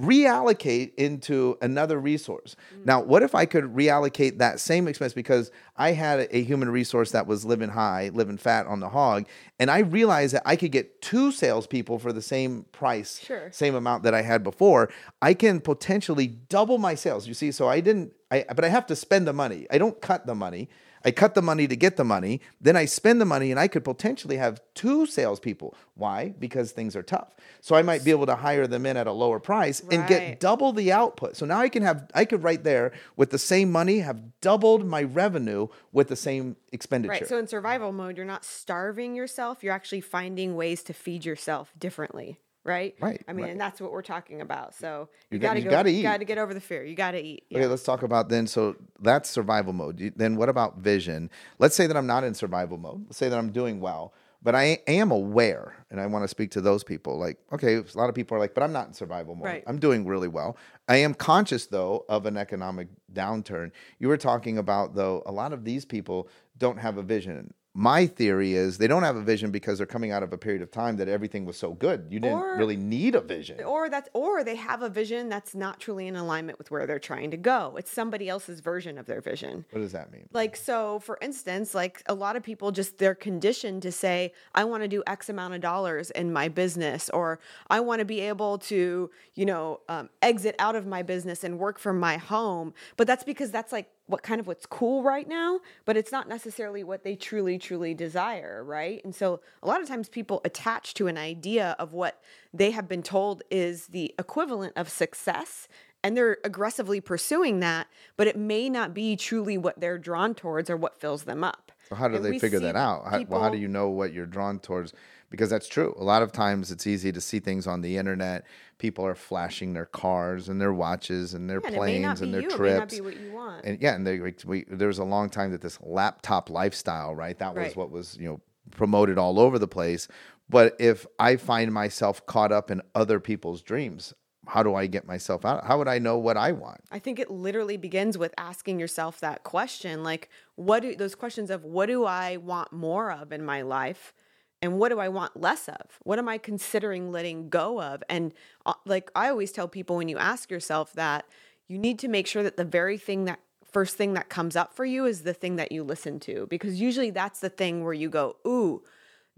reallocate 0.00 0.94
into 0.94 1.58
another 1.60 1.98
resource. 1.98 2.56
Mm. 2.74 2.86
Now, 2.86 3.02
what 3.02 3.22
if 3.22 3.34
I 3.34 3.44
could 3.44 3.64
reallocate 3.64 4.38
that 4.38 4.58
same 4.58 4.88
expense 4.88 5.12
because 5.12 5.50
I 5.76 5.92
had 5.92 6.26
a 6.30 6.42
human 6.42 6.70
resource 6.70 7.10
that 7.10 7.26
was 7.26 7.44
living 7.44 7.68
high, 7.68 8.10
living 8.14 8.38
fat 8.38 8.66
on 8.66 8.80
the 8.80 8.88
hog, 8.88 9.26
and 9.58 9.70
I 9.70 9.80
realized 9.80 10.34
that 10.34 10.42
I 10.46 10.56
could 10.56 10.72
get 10.72 11.02
two 11.02 11.30
salespeople 11.32 11.98
for 11.98 12.12
the 12.12 12.22
same 12.22 12.64
price, 12.72 13.18
Sure. 13.18 13.48
same 13.52 13.74
amount 13.74 14.02
that 14.04 14.14
I 14.14 14.22
had 14.22 14.42
before. 14.42 14.88
I 15.20 15.34
can 15.34 15.60
potentially 15.60 16.26
double 16.28 16.78
my 16.78 16.94
sales. 16.94 17.28
You 17.28 17.34
see, 17.34 17.52
so 17.52 17.68
I 17.68 17.80
didn't, 17.80 18.12
I 18.30 18.44
but 18.54 18.64
I 18.64 18.68
have 18.68 18.86
to 18.86 18.96
spend 18.96 19.26
the 19.26 19.32
money. 19.34 19.66
I 19.70 19.78
don't 19.78 20.00
cut 20.00 20.26
the 20.26 20.34
money. 20.34 20.68
I 21.04 21.10
cut 21.10 21.34
the 21.34 21.42
money 21.42 21.66
to 21.66 21.76
get 21.76 21.96
the 21.96 22.04
money. 22.04 22.40
Then 22.60 22.76
I 22.76 22.84
spend 22.84 23.20
the 23.20 23.24
money, 23.24 23.50
and 23.50 23.58
I 23.58 23.68
could 23.68 23.84
potentially 23.84 24.36
have 24.36 24.60
two 24.74 25.06
salespeople. 25.06 25.74
Why? 25.94 26.34
Because 26.38 26.72
things 26.72 26.96
are 26.96 27.02
tough. 27.02 27.34
So 27.60 27.74
I 27.74 27.82
might 27.82 28.04
be 28.04 28.10
able 28.10 28.26
to 28.26 28.36
hire 28.36 28.66
them 28.66 28.86
in 28.86 28.96
at 28.96 29.06
a 29.06 29.12
lower 29.12 29.38
price 29.38 29.80
and 29.90 30.06
get 30.06 30.40
double 30.40 30.72
the 30.72 30.92
output. 30.92 31.36
So 31.36 31.46
now 31.46 31.60
I 31.60 31.68
can 31.68 31.82
have, 31.82 32.10
I 32.14 32.24
could 32.24 32.42
right 32.42 32.62
there 32.62 32.92
with 33.16 33.30
the 33.30 33.38
same 33.38 33.70
money 33.70 34.00
have 34.00 34.40
doubled 34.40 34.86
my 34.86 35.02
revenue 35.02 35.68
with 35.92 36.08
the 36.08 36.16
same 36.16 36.56
expenditure. 36.72 37.12
Right. 37.12 37.26
So 37.26 37.38
in 37.38 37.46
survival 37.46 37.92
mode, 37.92 38.16
you're 38.16 38.26
not 38.26 38.44
starving 38.44 39.14
yourself. 39.14 39.62
You're 39.62 39.74
actually 39.74 40.00
finding 40.00 40.56
ways 40.56 40.82
to 40.84 40.92
feed 40.92 41.24
yourself 41.24 41.72
differently. 41.78 42.38
Right. 42.70 42.94
Right, 43.00 43.22
I 43.28 43.32
mean, 43.32 43.44
right. 43.44 43.50
and 43.52 43.60
that's 43.60 43.80
what 43.80 43.90
we're 43.92 44.02
talking 44.02 44.40
about. 44.40 44.74
So 44.74 45.08
You 45.30 45.36
you, 45.36 45.38
got- 45.40 45.54
to 45.54 45.58
you 45.60 45.64
go. 45.64 45.70
gotta 45.70 45.90
You 45.90 45.98
eat. 46.00 46.02
got 46.02 46.18
to 46.18 46.24
get 46.24 46.38
over 46.38 46.54
the 46.54 46.60
fear. 46.60 46.84
You 46.84 46.94
got 46.94 47.12
to 47.12 47.20
eat. 47.20 47.44
Okay, 47.52 47.66
let's 47.66 47.82
talk 47.82 48.02
about 48.02 48.28
then. 48.28 48.46
So 48.46 48.76
that's 49.00 49.28
survival 49.28 49.72
mode. 49.72 50.12
Then 50.16 50.36
what 50.36 50.48
about 50.48 50.78
vision? 50.78 51.30
Let's 51.58 51.74
say 51.74 51.86
that 51.88 51.96
I'm 51.96 52.06
not 52.06 52.22
in 52.24 52.34
survival 52.34 52.78
mode. 52.78 53.02
Let's 53.06 53.18
say 53.18 53.28
that 53.28 53.38
I'm 53.38 53.50
doing 53.50 53.80
well, 53.80 54.14
but 54.42 54.54
I 54.54 54.78
am 54.86 55.10
aware, 55.10 55.74
and 55.90 56.00
I 56.00 56.06
want 56.06 56.24
to 56.24 56.28
speak 56.28 56.50
to 56.52 56.60
those 56.60 56.82
people. 56.84 57.18
Like, 57.18 57.38
okay, 57.52 57.74
a 57.76 57.84
lot 57.94 58.08
of 58.08 58.14
people 58.14 58.36
are 58.36 58.40
like, 58.40 58.54
but 58.54 58.62
I'm 58.62 58.72
not 58.72 58.86
in 58.88 58.94
survival 58.94 59.34
mode. 59.34 59.44
Right. 59.46 59.64
I'm 59.66 59.78
doing 59.78 60.06
really 60.06 60.28
well. 60.28 60.56
I 60.88 60.96
am 60.96 61.12
conscious 61.14 61.66
though 61.66 62.04
of 62.08 62.24
an 62.26 62.36
economic 62.36 62.88
downturn. 63.12 63.70
You 63.98 64.08
were 64.08 64.16
talking 64.16 64.58
about 64.58 64.94
though, 64.94 65.22
a 65.26 65.32
lot 65.32 65.52
of 65.52 65.64
these 65.64 65.84
people 65.84 66.28
don't 66.56 66.78
have 66.78 66.96
a 66.98 67.02
vision. 67.02 67.52
My 67.72 68.06
theory 68.06 68.54
is 68.54 68.78
they 68.78 68.88
don't 68.88 69.04
have 69.04 69.14
a 69.14 69.22
vision 69.22 69.52
because 69.52 69.78
they're 69.78 69.86
coming 69.86 70.10
out 70.10 70.24
of 70.24 70.32
a 70.32 70.38
period 70.38 70.60
of 70.60 70.72
time 70.72 70.96
that 70.96 71.06
everything 71.08 71.44
was 71.44 71.56
so 71.56 71.72
good. 71.72 72.06
You 72.10 72.18
didn't 72.18 72.36
Or- 72.38 72.56
really 72.56 72.76
need 72.76 73.14
a 73.14 73.20
vision. 73.20 73.62
or 73.62 73.88
that's 73.88 74.08
or 74.12 74.42
they 74.42 74.56
have 74.56 74.82
a 74.82 74.88
vision 74.88 75.28
that's 75.28 75.54
not 75.54 75.78
truly 75.78 76.08
in 76.08 76.16
alignment 76.16 76.58
with 76.58 76.72
where 76.72 76.84
they're 76.84 76.98
trying 76.98 77.30
to 77.30 77.36
go. 77.36 77.76
It's 77.78 77.90
somebody 77.92 78.28
else's 78.28 78.58
version 78.58 78.98
of 78.98 79.06
their 79.06 79.20
vision. 79.20 79.64
What 79.70 79.82
does 79.82 79.92
that 79.92 80.10
mean? 80.10 80.28
Like 80.32 80.56
so 80.56 80.98
for 80.98 81.16
instance, 81.22 81.72
like 81.72 82.02
a 82.06 82.14
lot 82.14 82.34
of 82.34 82.42
people 82.42 82.72
just 82.72 82.98
they're 82.98 83.14
conditioned 83.14 83.82
to 83.82 83.92
say 83.92 84.32
I 84.52 84.64
want 84.64 84.82
to 84.82 84.88
do 84.88 85.04
x 85.06 85.28
amount 85.28 85.54
of 85.54 85.60
dollars 85.60 86.10
in 86.10 86.32
my 86.32 86.48
business 86.48 87.08
or 87.10 87.38
I 87.68 87.78
want 87.80 88.00
to 88.00 88.04
be 88.04 88.18
able 88.20 88.58
to, 88.58 89.10
you 89.36 89.46
know, 89.46 89.80
um, 89.88 90.10
exit 90.22 90.56
out 90.58 90.74
of 90.74 90.86
my 90.88 91.02
business 91.02 91.44
and 91.44 91.56
work 91.58 91.78
from 91.78 92.00
my 92.00 92.16
home. 92.16 92.74
But 92.96 93.06
that's 93.06 93.22
because 93.22 93.52
that's 93.52 93.70
like 93.70 93.88
what 94.10 94.22
kind 94.22 94.40
of 94.40 94.46
what's 94.46 94.66
cool 94.66 95.02
right 95.02 95.28
now, 95.28 95.60
but 95.84 95.96
it's 95.96 96.12
not 96.12 96.28
necessarily 96.28 96.84
what 96.84 97.04
they 97.04 97.14
truly 97.14 97.58
truly 97.58 97.94
desire, 97.94 98.62
right? 98.64 99.00
And 99.04 99.14
so 99.14 99.40
a 99.62 99.68
lot 99.68 99.80
of 99.80 99.88
times 99.88 100.08
people 100.08 100.40
attach 100.44 100.94
to 100.94 101.06
an 101.06 101.16
idea 101.16 101.76
of 101.78 101.92
what 101.92 102.20
they 102.52 102.72
have 102.72 102.88
been 102.88 103.02
told 103.02 103.42
is 103.50 103.88
the 103.88 104.14
equivalent 104.18 104.72
of 104.76 104.88
success 104.88 105.68
and 106.02 106.16
they're 106.16 106.38
aggressively 106.44 107.00
pursuing 107.00 107.60
that, 107.60 107.86
but 108.16 108.26
it 108.26 108.36
may 108.36 108.68
not 108.68 108.94
be 108.94 109.16
truly 109.16 109.58
what 109.58 109.80
they're 109.80 109.98
drawn 109.98 110.34
towards 110.34 110.70
or 110.70 110.76
what 110.76 111.00
fills 111.00 111.24
them 111.24 111.44
up. 111.44 111.69
How 111.92 112.08
do 112.08 112.16
And 112.16 112.24
they 112.24 112.38
figure 112.38 112.60
that 112.60 112.76
out? 112.76 113.06
How, 113.08 113.24
well, 113.28 113.40
how 113.40 113.50
do 113.50 113.58
you 113.58 113.68
know 113.68 113.88
what 113.88 114.12
you're 114.12 114.26
drawn 114.26 114.58
towards? 114.60 114.92
Because 115.30 115.50
that's 115.50 115.68
true. 115.68 115.94
A 115.98 116.02
lot 116.04 116.22
of 116.22 116.32
times 116.32 116.70
it's 116.70 116.86
easy 116.86 117.12
to 117.12 117.20
see 117.20 117.38
things 117.40 117.66
on 117.66 117.80
the 117.82 117.96
internet. 117.96 118.44
People 118.78 119.06
are 119.06 119.14
flashing 119.14 119.72
their 119.74 119.86
cars 119.86 120.48
and 120.48 120.60
their 120.60 120.72
watches 120.72 121.34
and 121.34 121.48
their 121.48 121.58
And 121.58 121.72
may 121.72 121.78
planes 121.78 122.20
be 122.20 122.24
and 122.24 122.34
their 122.34 122.42
you, 122.42 122.48
it 122.48 122.60
may 122.60 122.70
not 122.70 122.88
trips. 122.88 122.94
be 122.94 123.00
what 123.00 123.16
you 123.20 123.32
want. 123.32 123.64
And 123.64 123.80
yeah, 123.80 123.94
and 123.94 124.06
they, 124.06 124.20
we, 124.44 124.64
there 124.68 124.88
was 124.88 124.98
a 124.98 125.04
long 125.04 125.30
time 125.30 125.50
that 125.52 125.60
this 125.60 125.78
laptop 125.82 126.50
lifestyle, 126.50 127.14
right? 127.14 127.38
That 127.38 127.54
was 127.54 127.56
Right. 127.56 127.76
what 127.76 127.90
was 127.90 128.16
you 128.18 128.28
know 128.28 128.40
promoted 128.72 129.18
all 129.18 129.38
over 129.38 129.58
the 129.58 129.68
place. 129.68 130.08
But 130.48 130.74
if 130.80 131.06
I 131.20 131.36
find 131.36 131.72
myself 131.72 132.24
caught 132.26 132.50
up 132.50 132.70
in 132.70 132.82
other 132.96 133.20
people's 133.20 133.62
dreams, 133.62 134.14
how 134.50 134.64
do 134.64 134.74
I 134.74 134.86
get 134.86 135.06
myself 135.06 135.44
out? 135.44 135.64
How 135.64 135.78
would 135.78 135.86
I 135.86 136.00
know 136.00 136.18
what 136.18 136.36
I 136.36 136.50
want? 136.50 136.80
I 136.90 136.98
think 136.98 137.20
it 137.20 137.30
literally 137.30 137.76
begins 137.76 138.18
with 138.18 138.34
asking 138.36 138.80
yourself 138.80 139.20
that 139.20 139.44
question 139.44 140.02
like 140.02 140.28
what 140.56 140.80
do 140.82 140.96
those 140.96 141.14
questions 141.14 141.50
of 141.50 141.64
what 141.64 141.86
do 141.86 142.04
I 142.04 142.36
want 142.36 142.72
more 142.72 143.12
of 143.12 143.32
in 143.32 143.44
my 143.44 143.62
life 143.62 144.12
and 144.60 144.78
what 144.78 144.90
do 144.90 144.98
I 144.98 145.08
want 145.08 145.40
less 145.40 145.68
of? 145.68 145.98
What 146.02 146.18
am 146.18 146.28
I 146.28 146.36
considering 146.36 147.12
letting 147.12 147.48
go 147.48 147.80
of? 147.80 148.02
And 148.10 148.34
uh, 148.66 148.74
like 148.84 149.10
I 149.14 149.28
always 149.28 149.52
tell 149.52 149.68
people 149.68 149.96
when 149.96 150.08
you 150.08 150.18
ask 150.18 150.50
yourself 150.50 150.92
that, 150.94 151.26
you 151.68 151.78
need 151.78 152.00
to 152.00 152.08
make 152.08 152.26
sure 152.26 152.42
that 152.42 152.56
the 152.56 152.64
very 152.64 152.98
thing 152.98 153.26
that 153.26 153.38
first 153.70 153.96
thing 153.96 154.14
that 154.14 154.28
comes 154.28 154.56
up 154.56 154.74
for 154.74 154.84
you 154.84 155.06
is 155.06 155.22
the 155.22 155.32
thing 155.32 155.54
that 155.56 155.70
you 155.70 155.84
listen 155.84 156.18
to 156.18 156.48
because 156.50 156.80
usually 156.80 157.10
that's 157.10 157.38
the 157.38 157.48
thing 157.48 157.84
where 157.84 157.92
you 157.92 158.08
go, 158.08 158.36
"Ooh, 158.44 158.82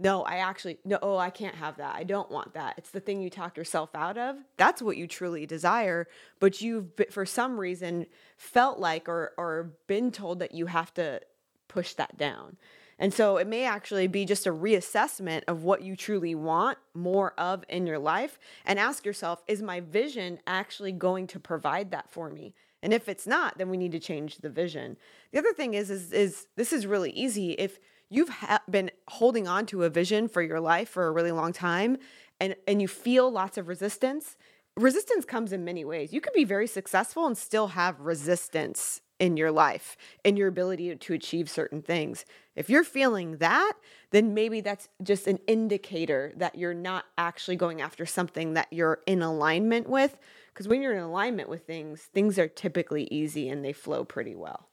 no, 0.03 0.23
I 0.23 0.37
actually 0.39 0.79
no, 0.85 0.99
oh, 1.01 1.17
I 1.17 1.31
can't 1.31 1.55
have 1.55 1.77
that. 1.77 1.95
I 1.95 2.03
don't 2.03 2.31
want 2.31 2.55
that. 2.55 2.75
It's 2.77 2.91
the 2.91 3.01
thing 3.01 3.23
you 3.23 3.31
talk 3.31 3.57
yourself 3.57 3.91
out 3.95 4.19
of. 4.19 4.37
That's 4.57 4.83
what 4.83 4.97
you 4.97 5.07
truly 5.07 5.47
desire, 5.47 6.09
but 6.41 6.61
you've 6.61 6.89
for 7.11 7.25
some 7.25 7.59
reason 7.59 8.07
felt 8.37 8.81
like 8.81 9.09
or 9.09 9.33
or 9.39 9.73
been 9.87 10.11
told 10.11 10.41
that 10.41 10.53
you 10.53 10.67
have 10.67 10.93
to 10.95 11.21
push 11.69 11.95
that 11.95 12.19
down. 12.19 12.57
And 12.99 13.15
so 13.15 13.37
it 13.37 13.47
may 13.47 13.65
actually 13.65 14.07
be 14.07 14.25
just 14.25 14.47
a 14.47 14.53
reassessment 14.53 15.43
of 15.49 15.65
what 15.65 15.83
you 15.83 15.97
truly 15.97 16.35
want 16.35 16.79
more 16.95 17.33
of 17.39 17.65
in 17.69 17.87
your 17.87 17.99
life 17.99 18.39
and 18.65 18.79
ask 18.79 19.07
yourself, 19.07 19.43
is 19.47 19.63
my 19.63 19.81
vision 19.81 20.39
actually 20.47 20.93
going 20.93 21.27
to 21.29 21.41
provide 21.41 21.91
that 21.91 22.11
for 22.11 22.31
me? 22.31 22.55
And 22.83 22.93
if 22.93 23.09
it's 23.09 23.27
not, 23.27 23.59
then 23.59 23.71
we 23.71 23.77
need 23.77 23.93
to 23.93 24.01
change 24.01 24.39
the 24.39 24.51
vision. 24.51 24.97
The 25.33 25.39
other 25.39 25.53
thing 25.53 25.75
is 25.75 25.91
is 25.91 26.13
is 26.13 26.47
this 26.57 26.73
is 26.73 26.87
really 26.87 27.11
easy 27.13 27.53
if 27.53 27.79
you've 28.13 28.29
ha- 28.29 28.63
been 28.71 28.91
holding 29.09 29.49
on 29.49 29.67
to 29.67 29.85
a 29.85 29.91
vision 29.91 30.29
for 30.29 30.43
your 30.43 30.61
life 30.61 30.89
for 30.89 31.07
a 31.07 31.11
really 31.11 31.33
long 31.33 31.53
time 31.53 31.97
and 32.41 32.55
and 32.67 32.83
you 32.83 32.89
feel 32.89 33.31
lots 33.31 33.57
of 33.57 33.69
resistance 33.69 34.37
resistance 34.77 35.25
comes 35.25 35.53
in 35.53 35.65
many 35.65 35.85
ways. 35.85 36.13
You 36.13 36.21
could 36.21 36.33
be 36.33 36.45
very 36.45 36.67
successful 36.67 37.27
and 37.27 37.37
still 37.37 37.69
have 37.69 38.01
resistance 38.01 39.03
in 39.19 39.37
your 39.37 39.53
life 39.53 39.97
in 40.25 40.37
your 40.37 40.49
ability 40.49 40.97
to 40.97 41.15
achieve 41.15 41.49
certain 41.49 41.81
things. 41.81 42.25
If 42.57 42.69
you're 42.69 42.85
feeling 42.85 43.37
that 43.39 43.75
then 44.11 44.35
maybe 44.35 44.61
that's 44.61 44.89
just 45.03 45.27
an 45.27 45.39
indicator 45.47 46.33
that 46.37 46.57
you're 46.57 46.75
not 46.75 47.05
actually 47.17 47.57
going 47.57 47.81
after 47.81 48.05
something 48.05 48.55
that 48.55 48.69
you're 48.71 49.01
in 49.07 49.23
alignment 49.23 49.89
with 49.89 50.19
because 50.53 50.69
when 50.69 50.83
you're 50.83 50.93
in 50.93 51.03
alignment 51.03 51.49
with 51.49 51.67
things 51.67 52.03
things 52.13 52.39
are 52.39 52.49
typically 52.49 53.05
easy 53.13 53.49
and 53.49 53.65
they 53.65 53.73
flow 53.73 54.05
pretty 54.05 54.35
well 54.35 54.69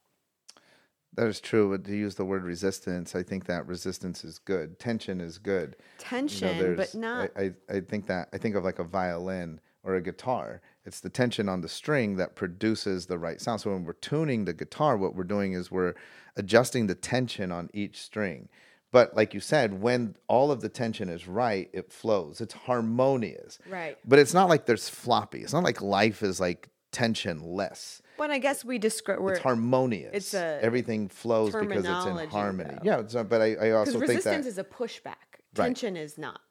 That 1.20 1.28
is 1.28 1.40
true. 1.40 1.70
But 1.70 1.84
to 1.84 1.94
use 1.94 2.14
the 2.14 2.24
word 2.24 2.44
resistance, 2.44 3.14
I 3.14 3.22
think 3.22 3.44
that 3.44 3.66
resistance 3.66 4.24
is 4.24 4.38
good. 4.38 4.78
Tension 4.78 5.20
is 5.20 5.36
good. 5.36 5.76
tension 5.98 6.76
but 6.76 6.94
not 6.94 7.30
I, 7.36 7.52
I, 7.68 7.76
I 7.76 7.80
think 7.80 8.06
that 8.06 8.30
I 8.32 8.38
think 8.38 8.54
of 8.54 8.64
like 8.64 8.78
a 8.78 8.84
violin 8.84 9.60
or 9.84 9.96
a 9.96 10.00
guitar. 10.00 10.62
It's 10.86 11.00
the 11.00 11.10
tension 11.10 11.46
on 11.46 11.60
the 11.60 11.68
string 11.68 12.16
that 12.16 12.36
produces 12.36 13.04
the 13.04 13.18
right 13.18 13.38
sound. 13.38 13.60
So 13.60 13.70
when 13.70 13.84
we're 13.84 13.92
tuning 13.92 14.46
the 14.46 14.54
guitar, 14.54 14.96
what 14.96 15.14
we're 15.14 15.24
doing 15.24 15.52
is 15.52 15.70
we're 15.70 15.92
adjusting 16.36 16.86
the 16.86 16.94
tension 16.94 17.52
on 17.52 17.68
each 17.74 18.00
string. 18.00 18.48
But 18.90 19.14
like 19.14 19.34
you 19.34 19.40
said, 19.40 19.82
when 19.82 20.16
all 20.26 20.50
of 20.50 20.62
the 20.62 20.70
tension 20.70 21.10
is 21.10 21.28
right, 21.28 21.68
it 21.74 21.92
flows. 21.92 22.40
It's 22.40 22.54
harmonious. 22.54 23.58
Right. 23.68 23.98
But 24.06 24.20
it's 24.20 24.32
not 24.32 24.48
like 24.48 24.64
there's 24.64 24.88
floppy. 24.88 25.40
It's 25.40 25.52
not 25.52 25.64
like 25.64 25.82
life 25.82 26.22
is 26.22 26.40
like 26.40 26.70
tensionless. 26.92 28.00
But 28.20 28.30
I 28.30 28.36
guess 28.36 28.66
we 28.66 28.78
describe 28.78 29.18
It's 29.28 29.38
harmonious. 29.38 30.10
it's 30.12 30.34
a 30.34 30.58
Everything 30.62 31.08
flows 31.08 31.54
because 31.54 31.86
it's 31.86 32.06
in 32.06 32.28
harmony. 32.28 32.74
though. 32.74 32.80
Yeah, 32.82 33.00
it's, 33.00 33.14
but 33.14 33.40
I, 33.40 33.54
I 33.54 33.70
also 33.70 33.92
think 33.92 34.02
that 34.02 34.08
resistance 34.08 34.46
is 34.46 34.58
a 34.58 34.64
pushback. 34.64 35.40
Right. 35.56 35.64
Tension 35.64 35.96
is 35.96 36.18
not. 36.18 36.42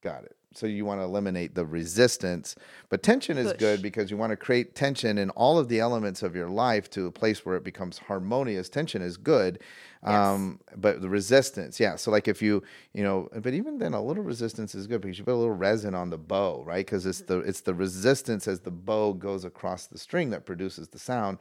Got 0.00 0.22
it. 0.22 0.36
So 0.54 0.66
you 0.66 0.84
want 0.84 1.00
to 1.00 1.04
eliminate 1.04 1.54
the 1.54 1.64
resistance, 1.64 2.56
but 2.88 3.02
tension 3.02 3.38
is 3.38 3.52
Push. 3.52 3.58
good 3.58 3.82
because 3.82 4.10
you 4.10 4.16
want 4.16 4.30
to 4.30 4.36
create 4.36 4.74
tension 4.74 5.18
in 5.18 5.30
all 5.30 5.58
of 5.58 5.68
the 5.68 5.80
elements 5.80 6.22
of 6.22 6.36
your 6.36 6.48
life 6.48 6.90
to 6.90 7.06
a 7.06 7.10
place 7.10 7.44
where 7.44 7.56
it 7.56 7.64
becomes 7.64 7.98
harmonious. 7.98 8.68
Tension 8.68 9.02
is 9.02 9.16
good, 9.16 9.60
um, 10.02 10.60
but 10.76 11.00
the 11.00 11.08
resistance, 11.08 11.78
yeah. 11.78 11.96
So 11.96 12.10
like 12.10 12.28
if 12.28 12.42
you, 12.42 12.62
you 12.92 13.02
know, 13.02 13.28
but 13.34 13.54
even 13.54 13.78
then, 13.78 13.94
a 13.94 14.02
little 14.02 14.24
resistance 14.24 14.74
is 14.74 14.86
good 14.86 15.00
because 15.00 15.18
you 15.18 15.24
put 15.24 15.34
a 15.34 15.36
little 15.36 15.54
resin 15.54 15.94
on 15.94 16.10
the 16.10 16.18
bow, 16.18 16.62
right? 16.64 16.84
Because 16.84 17.06
it's 17.06 17.22
the 17.22 17.38
it's 17.38 17.60
the 17.60 17.74
resistance 17.74 18.48
as 18.48 18.60
the 18.60 18.70
bow 18.70 19.12
goes 19.12 19.44
across 19.44 19.86
the 19.86 19.98
string 19.98 20.30
that 20.30 20.44
produces 20.44 20.88
the 20.88 20.98
sound, 20.98 21.38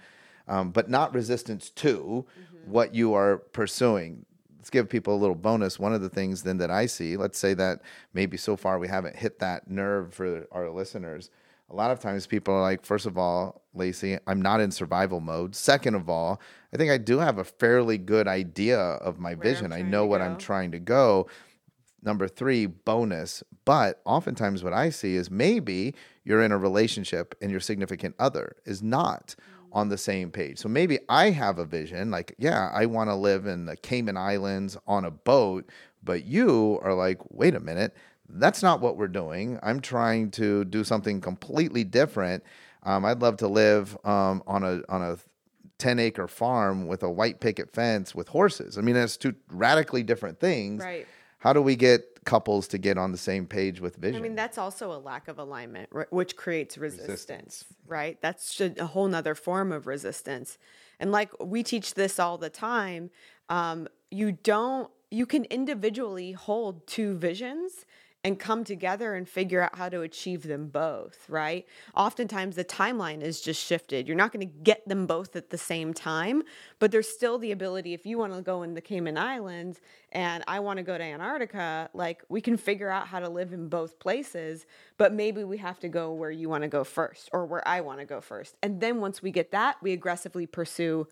um, 0.48 0.72
but 0.72 0.90
not 0.90 1.14
resistance 1.14 1.70
to 1.72 2.26
what 2.66 2.94
you 2.94 3.14
are 3.14 3.38
pursuing 3.38 4.26
let's 4.62 4.70
give 4.70 4.88
people 4.88 5.16
a 5.16 5.18
little 5.18 5.34
bonus. 5.34 5.80
One 5.80 5.92
of 5.92 6.04
the 6.04 6.10
things 6.10 6.44
then 6.44 6.60
that 6.60 6.70
I 6.70 6.86
see, 6.86 7.18
let's 7.18 7.40
say 7.40 7.56
that 7.56 7.82
maybe 8.14 8.38
so 8.38 8.56
far 8.56 8.78
we 8.78 8.88
haven't 8.88 9.16
hit 9.16 9.40
that 9.40 9.68
nerve 9.68 10.14
for 10.14 10.46
our 10.52 10.70
listeners. 10.70 11.32
A 11.72 11.76
lot 11.76 11.90
of 11.90 12.00
times 12.00 12.28
people 12.28 12.54
are 12.54 12.62
like, 12.62 12.86
first 12.86 13.08
of 13.08 13.18
all, 13.18 13.64
Lacey, 13.74 14.20
I'm 14.28 14.40
not 14.40 14.62
in 14.62 14.70
survival 14.70 15.20
mode. 15.20 15.56
Second 15.56 15.96
of 15.96 16.12
all, 16.12 16.40
I 16.72 16.78
think 16.78 16.92
I 16.92 17.00
do 17.00 17.18
have 17.18 17.40
a 17.40 17.44
fairly 17.44 17.98
good 17.98 18.28
idea 18.28 18.78
of 18.78 19.18
my 19.18 19.34
Where 19.34 19.52
vision. 19.52 19.74
I 19.74 19.82
know 19.82 20.06
what 20.06 20.22
I'm 20.22 20.38
trying 20.38 20.70
to 20.74 20.80
go. 20.80 21.28
Number 22.04 22.28
three, 22.28 22.68
bonus. 22.68 23.44
But 23.66 24.00
oftentimes, 24.06 24.64
what 24.64 24.74
I 24.74 24.92
see 24.92 25.16
is 25.16 25.32
maybe 25.32 25.96
you're 26.24 26.44
in 26.44 26.52
a 26.52 26.58
relationship 26.60 27.34
and 27.42 27.50
your 27.50 27.60
significant 27.60 28.14
other 28.20 28.58
is 28.64 28.84
not 28.84 29.36
on 29.72 29.90
the 29.90 29.98
same 29.98 30.32
page. 30.32 30.60
So 30.60 30.70
maybe 30.70 31.00
I 31.10 31.30
have 31.30 31.60
a 31.60 31.66
vision 31.66 32.12
like, 32.12 32.36
yeah, 32.38 32.70
I 32.74 32.86
want 32.86 33.10
to 33.10 33.16
live 33.16 33.46
in 33.46 33.66
the 33.66 33.76
Cayman 33.76 34.18
Islands 34.18 34.78
on 34.88 35.06
a 35.06 35.12
boat. 35.12 35.70
But 36.04 36.26
you 36.26 36.80
are 36.84 36.94
like, 36.94 37.20
wait 37.30 37.56
a 37.56 37.60
minute, 37.60 37.96
that's 38.28 38.64
not 38.64 38.82
what 38.82 38.98
we're 38.98 39.08
doing. 39.08 39.60
I'm 39.62 39.82
trying 39.82 40.32
to 40.32 40.66
do 40.66 40.84
something 40.84 41.22
completely 41.22 41.84
different. 41.84 42.44
Um, 42.84 43.06
I'd 43.06 43.22
love 43.22 43.38
to 43.38 43.48
live 43.48 43.98
um, 44.04 44.42
on 44.48 44.64
a 44.64 44.82
on 44.90 45.02
a 45.02 45.18
10 45.78 46.00
acre 46.00 46.28
farm 46.28 46.88
with 46.88 47.04
a 47.04 47.10
white 47.10 47.40
picket 47.40 47.74
fence 47.74 48.14
with 48.14 48.28
horses. 48.28 48.78
I 48.78 48.82
mean, 48.82 48.96
that's 48.96 49.18
two 49.18 49.36
radically 49.50 50.04
different 50.04 50.40
things. 50.40 50.84
Right. 50.84 51.08
How 51.40 51.54
do 51.54 51.62
we 51.62 51.76
get 51.76 52.11
couples 52.26 52.68
to 52.70 52.78
get 52.78 52.98
on 52.98 53.12
the 53.12 53.18
same 53.18 53.46
page 53.46 53.80
with 53.80 53.96
vision? 53.96 54.20
I 54.20 54.24
mean, 54.24 54.36
that's 54.36 54.58
also 54.58 54.92
a 54.92 55.00
lack 55.00 55.28
of 55.28 55.40
alignment, 55.40 55.90
which 56.12 56.36
creates 56.36 56.78
resistance, 56.78 57.10
Resistance. 57.10 57.66
right? 57.88 58.22
That's 58.22 58.62
a 58.62 58.86
whole 58.86 59.08
nother 59.08 59.36
form 59.36 59.72
of 59.72 59.88
resistance. 59.88 60.58
And 61.00 61.12
like 61.12 61.32
we 61.44 61.64
teach 61.64 61.96
this 61.96 62.20
all 62.20 62.38
the 62.38 62.50
time, 62.50 63.10
um, 63.50 63.88
you 64.12 64.34
don't, 64.34 64.90
you 65.10 65.26
can 65.26 65.46
individually 65.46 66.32
hold 66.34 66.86
two 66.88 67.18
visions 67.18 67.86
and 68.24 68.38
come 68.38 68.64
together 68.64 69.16
and 69.16 69.28
figure 69.28 69.62
out 69.62 69.76
how 69.76 69.90
to 69.90 70.02
achieve 70.02 70.44
them 70.44 70.68
both, 70.68 71.28
right? 71.28 71.66
Oftentimes 71.96 72.56
the 72.56 72.64
timeline 72.64 73.22
is 73.22 73.42
just 73.42 73.64
shifted. 73.64 74.08
You're 74.08 74.18
not 74.18 74.32
going 74.32 74.48
to 74.48 74.54
get 74.64 74.88
them 74.88 75.08
both 75.08 75.36
at 75.36 75.50
the 75.50 75.58
same 75.58 75.94
time, 75.94 76.44
but 76.78 76.92
there's 76.92 77.10
still 77.10 77.40
the 77.40 77.52
ability 77.52 77.94
if 77.94 78.06
you 78.06 78.20
want 78.20 78.34
to 78.34 78.42
go 78.42 78.62
in 78.62 78.76
the 78.76 78.82
Cayman 78.82 79.18
Islands 79.18 79.82
and 80.12 80.44
I 80.48 80.60
want 80.60 80.78
to 80.78 80.84
go 80.84 80.98
to 80.98 81.04
Antarctica, 81.04 81.90
like 81.94 82.24
we 82.30 82.42
can 82.42 82.58
figure 82.58 82.90
out 82.90 83.08
how 83.08 83.20
to 83.20 83.30
live 83.30 83.54
in 83.54 83.70
both 83.70 83.98
places, 83.98 84.68
but 84.98 85.14
maybe 85.14 85.44
we 85.44 85.58
have 85.58 85.80
to 85.80 85.90
go 85.90 86.14
where 86.14 86.32
you 86.32 86.48
want 86.48 86.62
to 86.64 86.68
go 86.68 86.84
first 86.84 87.30
or 87.34 87.46
where 87.46 87.68
I 87.68 87.82
want 87.82 88.00
to 88.00 88.06
go 88.06 88.22
first. 88.22 88.56
And 88.62 88.80
then 88.82 89.00
once 89.00 89.24
we 89.24 89.32
get 89.32 89.52
that, 89.52 89.78
we 89.82 89.94
aggressively 89.94 90.46
pursue 90.46 91.08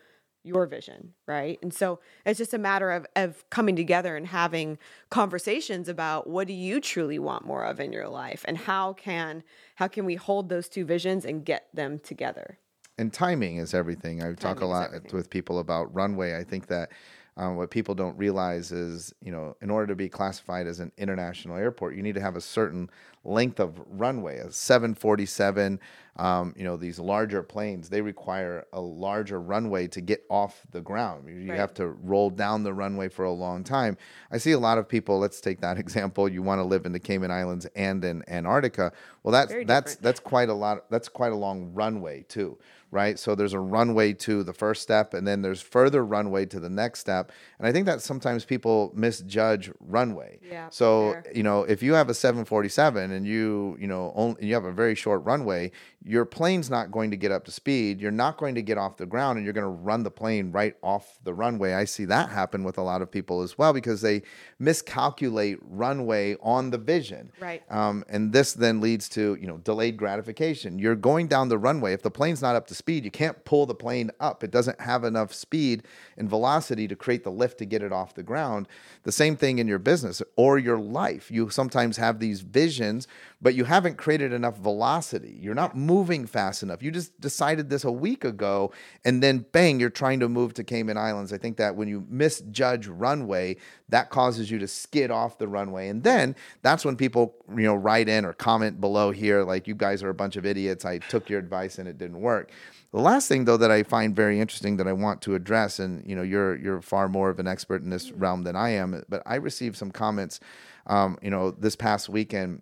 your 0.49 0.65
vision, 0.65 1.13
right? 1.27 1.57
And 1.61 1.73
so 1.73 1.99
it's 2.25 2.37
just 2.37 2.53
a 2.53 2.57
matter 2.57 2.91
of 2.91 3.05
of 3.15 3.49
coming 3.49 3.75
together 3.75 4.17
and 4.17 4.27
having 4.27 4.77
conversations 5.09 5.87
about 5.87 6.27
what 6.27 6.47
do 6.47 6.53
you 6.53 6.81
truly 6.81 7.19
want 7.19 7.45
more 7.45 7.63
of 7.63 7.79
in 7.79 7.93
your 7.93 8.09
life 8.09 8.43
and 8.47 8.57
how 8.57 8.93
can 8.93 9.43
how 9.75 9.87
can 9.87 10.05
we 10.05 10.15
hold 10.15 10.49
those 10.49 10.67
two 10.67 10.83
visions 10.83 11.23
and 11.23 11.45
get 11.45 11.67
them 11.73 11.99
together. 11.99 12.57
And 12.97 13.13
timing 13.13 13.57
is 13.57 13.73
everything. 13.73 14.21
I 14.21 14.33
talk 14.33 14.59
a 14.59 14.65
lot 14.65 14.89
with 15.13 15.29
people 15.29 15.59
about 15.59 15.93
runway. 15.95 16.35
I 16.35 16.43
think 16.43 16.67
that 16.67 16.91
um, 17.37 17.55
what 17.55 17.69
people 17.71 17.95
don't 17.95 18.17
realize 18.17 18.71
is, 18.71 19.13
you 19.21 19.31
know, 19.31 19.55
in 19.61 19.69
order 19.69 19.87
to 19.87 19.95
be 19.95 20.09
classified 20.09 20.67
as 20.67 20.79
an 20.79 20.91
international 20.97 21.55
airport, 21.57 21.95
you 21.95 22.01
need 22.03 22.15
to 22.15 22.21
have 22.21 22.35
a 22.35 22.41
certain 22.41 22.89
length 23.23 23.59
of 23.59 23.79
runway. 23.89 24.37
A 24.39 24.51
747, 24.51 25.79
um, 26.17 26.53
you 26.57 26.63
know, 26.63 26.75
these 26.77 26.99
larger 26.99 27.41
planes, 27.43 27.89
they 27.89 28.01
require 28.01 28.65
a 28.73 28.81
larger 28.81 29.39
runway 29.39 29.87
to 29.87 30.01
get 30.01 30.23
off 30.29 30.61
the 30.71 30.81
ground. 30.81 31.27
You 31.29 31.49
Right. 31.51 31.59
have 31.59 31.73
to 31.75 31.87
roll 31.87 32.29
down 32.29 32.63
the 32.63 32.73
runway 32.73 33.07
for 33.09 33.23
a 33.25 33.31
long 33.31 33.63
time. 33.63 33.97
I 34.31 34.37
see 34.37 34.51
a 34.51 34.59
lot 34.59 34.77
of 34.77 34.87
people. 34.87 35.19
Let's 35.19 35.39
take 35.41 35.61
that 35.61 35.77
example. 35.85 36.27
You 36.29 36.41
want 36.41 36.59
to 36.59 36.63
live 36.63 36.85
in 36.85 36.91
the 36.91 36.99
Cayman 36.99 37.31
Islands 37.31 37.65
and 37.75 38.03
in 38.03 38.23
Antarctica. 38.27 38.91
Well, 39.23 39.31
that's 39.31 39.53
that's 39.65 39.95
that's 39.95 40.19
quite 40.19 40.49
a 40.49 40.53
lot. 40.53 40.89
That's 40.89 41.07
quite 41.09 41.31
a 41.31 41.35
long 41.35 41.73
runway 41.73 42.23
too, 42.23 42.57
right? 42.91 43.19
So 43.19 43.35
there's 43.35 43.53
a 43.53 43.59
runway 43.59 44.13
to 44.13 44.43
the 44.43 44.53
first 44.53 44.81
step, 44.81 45.13
and 45.13 45.27
then 45.27 45.41
there's 45.41 45.61
further 45.61 46.03
runway 46.05 46.45
to 46.47 46.59
the 46.59 46.69
next 46.69 46.99
step. 46.99 47.31
And 47.59 47.67
I 47.67 47.71
think 47.71 47.85
that 47.85 48.01
sometimes 48.01 48.45
people 48.45 48.91
misjudge 48.95 49.71
runway. 49.79 50.39
Yeah, 50.41 50.69
So 50.69 51.13
fair. 51.13 51.23
you 51.35 51.43
know, 51.43 51.63
if 51.63 51.83
you 51.83 51.93
have 51.93 52.09
a 52.09 52.13
747 52.13 53.11
and 53.11 53.25
you 53.27 53.77
you 53.79 53.87
know 53.87 54.11
only 54.15 54.45
you 54.45 54.53
have 54.53 54.65
a 54.65 54.71
very 54.71 54.95
short 54.95 55.23
runway, 55.23 55.71
your 56.03 56.23
plane's 56.23 56.69
not 56.69 56.91
going 56.91 57.11
to 57.11 57.17
get 57.17 57.31
up 57.31 57.43
to 57.45 57.51
speed. 57.51 57.99
You're 57.99 58.11
not 58.11 58.37
going 58.37 58.55
to 58.55 58.61
get 58.61 58.77
off 58.77 58.95
the 58.95 59.05
ground, 59.05 59.37
and 59.37 59.45
you're 59.45 59.53
going 59.53 59.65
to 59.65 59.67
run 59.67 60.03
the 60.03 60.11
plane 60.11 60.51
right 60.51 60.75
off 60.81 61.19
the 61.23 61.33
runway. 61.33 61.73
I 61.73 61.83
see 61.83 62.05
that 62.05 62.29
happen 62.29 62.63
with 62.63 62.77
a 62.77 62.81
lot 62.81 63.01
of 63.01 63.11
people 63.11 63.41
as 63.41 63.57
well 63.57 63.73
because 63.73 64.01
they 64.01 64.21
miscalculate 64.59 65.59
runway 65.61 66.37
on 66.41 66.69
the 66.69 66.77
vision. 66.77 67.31
Right. 67.39 67.63
Um, 67.69 68.05
and 68.07 68.31
this 68.31 68.53
then 68.53 68.79
leads 68.79 69.09
to 69.09 69.37
you 69.41 69.47
know 69.47 69.57
delayed 69.57 69.97
gratification. 69.97 70.79
You're 70.79 70.95
going 70.95 71.27
down 71.27 71.49
the 71.49 71.57
runway. 71.57 71.93
If 71.93 72.03
the 72.03 72.11
plane's 72.11 72.41
not 72.41 72.55
up 72.55 72.67
to 72.67 72.75
speed, 72.75 73.03
you 73.03 73.11
can't 73.11 73.43
pull 73.43 73.65
the 73.65 73.75
plane 73.75 74.09
up. 74.21 74.43
It 74.43 74.51
doesn't 74.51 74.79
have 74.79 75.03
enough 75.03 75.33
speed 75.33 75.83
and 76.17 76.29
velocity 76.29 76.87
to 76.87 76.95
create 76.95 77.25
the 77.25 77.31
lift 77.31 77.57
to 77.57 77.65
get 77.65 77.83
it 77.83 77.91
off 77.91 78.15
the 78.15 78.23
ground. 78.23 78.67
The 79.03 79.11
same 79.11 79.35
thing 79.35 79.59
in 79.59 79.67
your 79.67 79.79
business 79.79 80.21
or 80.37 80.57
your 80.57 80.77
life. 80.77 81.29
You 81.29 81.49
sometimes 81.49 81.97
have 81.97 82.19
these 82.19 82.39
visions, 82.39 83.07
but 83.41 83.53
you 83.53 83.65
haven't 83.65 83.97
created 83.97 84.31
enough 84.31 84.57
velocity. 84.57 85.37
You're 85.41 85.55
not 85.55 85.75
moving 85.89 86.27
fast 86.27 86.61
enough. 86.61 86.83
You 86.83 86.91
just 86.91 87.19
decided 87.19 87.69
this 87.69 87.83
a 87.83 87.91
week 87.91 88.23
ago, 88.23 88.71
and 89.03 89.23
then 89.23 89.45
bang, 89.51 89.79
you're 89.79 89.89
trying 89.89 90.19
to 90.19 90.29
move 90.29 90.53
to 90.53 90.63
Cayman 90.63 90.97
Islands. 90.97 91.33
I 91.33 91.37
think 91.37 91.57
that 91.57 91.75
when 91.75 91.87
you 91.87 92.05
misjudge 92.09 92.85
runway, 92.87 93.57
that 93.89 94.09
causes 94.11 94.51
you 94.51 94.59
to 94.59 94.67
skid 94.67 95.09
off 95.09 95.39
the 95.39 95.47
runway. 95.47 95.89
And 95.89 96.03
then 96.03 96.35
that's 96.61 96.85
when 96.85 96.95
people, 96.95 97.35
you 97.49 97.63
know, 97.63 97.75
write 97.75 98.07
in 98.07 98.23
or 98.23 98.33
comment 98.33 98.79
below 98.79 99.11
here, 99.11 99.43
like, 99.43 99.67
you 99.67 99.73
guys 99.75 100.03
are 100.03 100.09
a 100.09 100.13
bunch 100.13 100.35
of 100.35 100.45
idiots. 100.45 100.85
I 100.85 100.99
took 100.99 101.29
your 101.29 101.39
advice 101.39 101.79
and 101.79 101.87
it 101.87 101.97
didn't 101.97 102.21
work. 102.21 102.51
The 102.91 102.99
last 102.99 103.27
thing 103.27 103.45
though 103.45 103.57
that 103.57 103.71
I 103.71 103.83
find 103.83 104.15
very 104.15 104.39
interesting 104.39 104.77
that 104.77 104.87
I 104.87 104.93
want 104.93 105.21
to 105.23 105.35
address, 105.35 105.79
and 105.79 106.03
you 106.09 106.15
know, 106.15 106.23
you're 106.23 106.55
you're 106.55 106.81
far 106.81 107.07
more 107.07 107.29
of 107.29 107.39
an 107.39 107.47
expert 107.47 107.83
in 107.83 107.89
this 107.89 108.11
realm 108.11 108.43
than 108.43 108.55
I 108.55 108.69
am, 108.71 109.03
but 109.09 109.21
I 109.25 109.35
received 109.35 109.75
some 109.77 109.91
comments, 109.91 110.39
um, 110.87 111.17
you 111.21 111.29
know, 111.29 111.51
this 111.51 111.75
past 111.75 112.09
weekend 112.09 112.61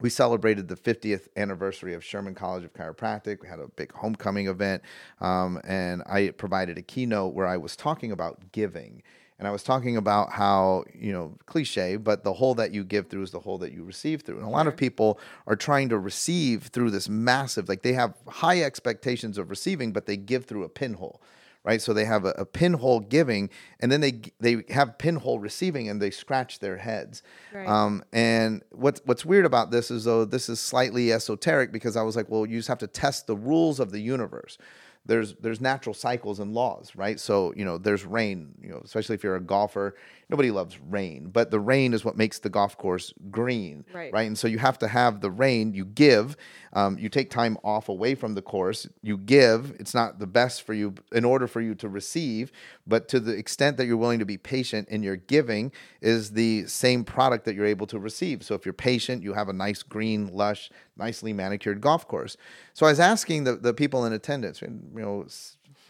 we 0.00 0.10
celebrated 0.10 0.68
the 0.68 0.76
50th 0.76 1.28
anniversary 1.36 1.94
of 1.94 2.04
Sherman 2.04 2.34
College 2.34 2.64
of 2.64 2.72
Chiropractic. 2.72 3.42
We 3.42 3.48
had 3.48 3.58
a 3.58 3.68
big 3.68 3.92
homecoming 3.92 4.46
event, 4.46 4.82
um, 5.20 5.60
and 5.64 6.02
I 6.06 6.30
provided 6.30 6.78
a 6.78 6.82
keynote 6.82 7.34
where 7.34 7.46
I 7.46 7.56
was 7.56 7.74
talking 7.74 8.12
about 8.12 8.52
giving. 8.52 9.02
And 9.40 9.46
I 9.46 9.52
was 9.52 9.62
talking 9.62 9.96
about 9.96 10.32
how, 10.32 10.84
you 10.92 11.12
know, 11.12 11.36
cliche, 11.46 11.96
but 11.96 12.24
the 12.24 12.32
hole 12.32 12.56
that 12.56 12.72
you 12.72 12.82
give 12.82 13.08
through 13.08 13.22
is 13.22 13.30
the 13.30 13.38
hole 13.38 13.58
that 13.58 13.72
you 13.72 13.84
receive 13.84 14.22
through. 14.22 14.38
And 14.38 14.46
a 14.46 14.50
lot 14.50 14.66
of 14.66 14.76
people 14.76 15.20
are 15.46 15.54
trying 15.54 15.88
to 15.90 15.98
receive 15.98 16.64
through 16.64 16.90
this 16.90 17.08
massive, 17.08 17.68
like 17.68 17.82
they 17.82 17.92
have 17.92 18.14
high 18.26 18.62
expectations 18.62 19.38
of 19.38 19.48
receiving, 19.48 19.92
but 19.92 20.06
they 20.06 20.16
give 20.16 20.44
through 20.46 20.64
a 20.64 20.68
pinhole 20.68 21.20
right? 21.64 21.82
So 21.82 21.92
they 21.92 22.04
have 22.04 22.24
a, 22.24 22.30
a 22.30 22.44
pinhole 22.44 23.00
giving, 23.00 23.50
and 23.80 23.90
then 23.90 24.00
they 24.00 24.20
they 24.40 24.64
have 24.70 24.98
pinhole 24.98 25.38
receiving, 25.38 25.88
and 25.88 26.00
they 26.00 26.10
scratch 26.10 26.60
their 26.60 26.76
heads. 26.76 27.22
Right. 27.52 27.68
Um, 27.68 28.04
and 28.12 28.62
what's 28.70 29.00
what's 29.04 29.24
weird 29.24 29.44
about 29.44 29.70
this 29.70 29.90
is 29.90 30.04
though 30.04 30.24
this 30.24 30.48
is 30.48 30.60
slightly 30.60 31.12
esoteric 31.12 31.72
because 31.72 31.96
I 31.96 32.02
was 32.02 32.16
like, 32.16 32.28
well, 32.28 32.46
you 32.46 32.58
just 32.58 32.68
have 32.68 32.78
to 32.78 32.86
test 32.86 33.26
the 33.26 33.36
rules 33.36 33.80
of 33.80 33.90
the 33.90 34.00
universe. 34.00 34.58
There's 35.06 35.34
there's 35.36 35.60
natural 35.60 35.94
cycles 35.94 36.38
and 36.38 36.52
laws, 36.52 36.92
right? 36.94 37.18
So 37.18 37.52
you 37.56 37.64
know 37.64 37.78
there's 37.78 38.04
rain, 38.04 38.54
you 38.62 38.70
know, 38.70 38.80
especially 38.84 39.14
if 39.14 39.24
you're 39.24 39.36
a 39.36 39.40
golfer. 39.40 39.94
Nobody 40.30 40.50
loves 40.50 40.78
rain, 40.78 41.30
but 41.32 41.50
the 41.50 41.58
rain 41.58 41.94
is 41.94 42.04
what 42.04 42.14
makes 42.18 42.38
the 42.38 42.50
golf 42.50 42.76
course 42.76 43.14
green, 43.30 43.86
Right. 43.94 44.12
right? 44.12 44.26
And 44.26 44.36
so 44.36 44.46
you 44.46 44.58
have 44.58 44.78
to 44.80 44.88
have 44.88 45.22
the 45.22 45.30
rain. 45.30 45.72
You 45.72 45.86
give, 45.86 46.36
um, 46.74 46.98
you 46.98 47.08
take 47.08 47.30
time 47.30 47.56
off 47.64 47.88
away 47.88 48.14
from 48.14 48.34
the 48.34 48.42
course. 48.42 48.86
You 49.00 49.16
give. 49.16 49.74
It's 49.80 49.94
not 49.94 50.18
the 50.18 50.26
best 50.26 50.62
for 50.62 50.74
you 50.74 50.92
in 51.12 51.24
order 51.24 51.46
for 51.46 51.62
you 51.62 51.74
to 51.76 51.88
receive, 51.88 52.52
but 52.86 53.08
to 53.08 53.20
the 53.20 53.32
extent 53.32 53.78
that 53.78 53.86
you're 53.86 53.96
willing 53.96 54.18
to 54.18 54.26
be 54.26 54.36
patient 54.36 54.86
in 54.90 55.02
your 55.02 55.16
giving 55.16 55.72
is 56.02 56.32
the 56.32 56.66
same 56.66 57.04
product 57.04 57.46
that 57.46 57.54
you're 57.54 57.64
able 57.64 57.86
to 57.86 57.98
receive. 57.98 58.42
So 58.42 58.54
if 58.54 58.66
you're 58.66 58.74
patient, 58.74 59.22
you 59.22 59.32
have 59.32 59.48
a 59.48 59.54
nice 59.54 59.82
green, 59.82 60.26
lush, 60.26 60.70
nicely 60.98 61.32
manicured 61.32 61.80
golf 61.80 62.06
course. 62.06 62.36
So 62.74 62.84
I 62.84 62.90
was 62.90 63.00
asking 63.00 63.44
the, 63.44 63.56
the 63.56 63.72
people 63.72 64.04
in 64.04 64.12
attendance, 64.12 64.60
you 64.60 64.68
know, 64.92 65.26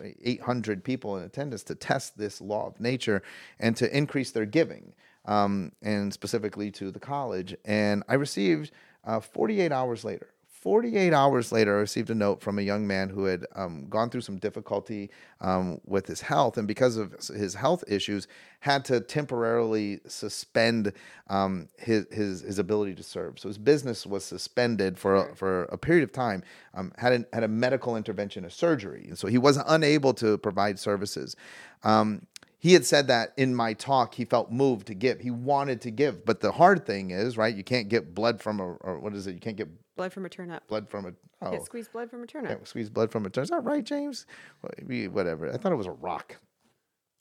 800 0.00 0.84
people 0.84 1.16
in 1.16 1.24
attendance 1.24 1.62
to 1.64 1.74
test 1.74 2.18
this 2.18 2.40
law 2.40 2.66
of 2.66 2.80
nature 2.80 3.22
and 3.58 3.76
to 3.76 3.96
increase 3.96 4.30
their 4.30 4.46
giving, 4.46 4.94
um, 5.24 5.72
and 5.82 6.12
specifically 6.12 6.70
to 6.72 6.90
the 6.90 7.00
college. 7.00 7.56
And 7.64 8.02
I 8.08 8.14
received 8.14 8.70
uh, 9.04 9.20
48 9.20 9.72
hours 9.72 10.04
later. 10.04 10.28
48 10.60 11.12
hours 11.12 11.52
later, 11.52 11.76
I 11.76 11.80
received 11.80 12.10
a 12.10 12.16
note 12.16 12.40
from 12.40 12.58
a 12.58 12.62
young 12.62 12.84
man 12.84 13.10
who 13.10 13.26
had 13.26 13.46
um, 13.54 13.86
gone 13.88 14.10
through 14.10 14.22
some 14.22 14.38
difficulty 14.38 15.08
um, 15.40 15.80
with 15.86 16.08
his 16.08 16.20
health, 16.20 16.58
and 16.58 16.66
because 16.66 16.96
of 16.96 17.12
his 17.28 17.54
health 17.54 17.84
issues, 17.86 18.26
had 18.58 18.84
to 18.86 19.00
temporarily 19.00 20.00
suspend 20.08 20.92
um, 21.28 21.68
his, 21.78 22.06
his 22.10 22.40
his 22.40 22.58
ability 22.58 22.96
to 22.96 23.04
serve. 23.04 23.38
So 23.38 23.48
his 23.48 23.56
business 23.56 24.04
was 24.04 24.24
suspended 24.24 24.98
for 24.98 25.14
a, 25.14 25.36
for 25.36 25.62
a 25.64 25.78
period 25.78 26.02
of 26.02 26.10
time. 26.10 26.42
Um, 26.74 26.92
had 26.98 27.12
a, 27.12 27.24
had 27.32 27.44
a 27.44 27.48
medical 27.48 27.96
intervention, 27.96 28.44
a 28.44 28.50
surgery, 28.50 29.06
and 29.06 29.16
so 29.16 29.28
he 29.28 29.38
was 29.38 29.60
unable 29.64 30.12
to 30.14 30.38
provide 30.38 30.80
services. 30.80 31.36
Um, 31.84 32.26
he 32.58 32.72
had 32.72 32.84
said 32.84 33.06
that 33.06 33.32
in 33.36 33.54
my 33.54 33.74
talk 33.74 34.16
he 34.16 34.24
felt 34.24 34.50
moved 34.50 34.88
to 34.88 34.94
give 34.94 35.20
he 35.20 35.30
wanted 35.30 35.80
to 35.80 35.92
give 35.92 36.24
but 36.24 36.40
the 36.40 36.50
hard 36.50 36.84
thing 36.84 37.12
is 37.12 37.36
right 37.36 37.54
you 37.54 37.62
can't 37.62 37.88
get 37.88 38.16
blood 38.16 38.42
from 38.42 38.58
a 38.58 38.64
or 38.64 38.98
what 38.98 39.14
is 39.14 39.28
it 39.28 39.32
you 39.34 39.38
can't 39.38 39.56
get 39.56 39.68
Blood 39.98 40.12
from 40.12 40.24
a 40.24 40.28
turnip. 40.28 40.66
blood 40.68 40.88
from 40.88 41.06
a 41.06 41.12
oh. 41.42 41.50
Can't 41.50 41.64
squeeze 41.64 41.88
blood 41.88 42.08
from 42.08 42.22
a 42.22 42.26
turnip. 42.26 42.50
can't 42.50 42.68
squeeze 42.68 42.88
blood 42.88 43.10
from 43.10 43.26
a 43.26 43.30
turnip. 43.30 43.46
is 43.46 43.50
that 43.50 43.64
right 43.64 43.84
james? 43.84 44.26
Whatever. 44.62 45.52
I 45.52 45.56
thought 45.56 45.72
it 45.72 45.74
was 45.74 45.88
a 45.88 45.92
rock. 45.92 46.36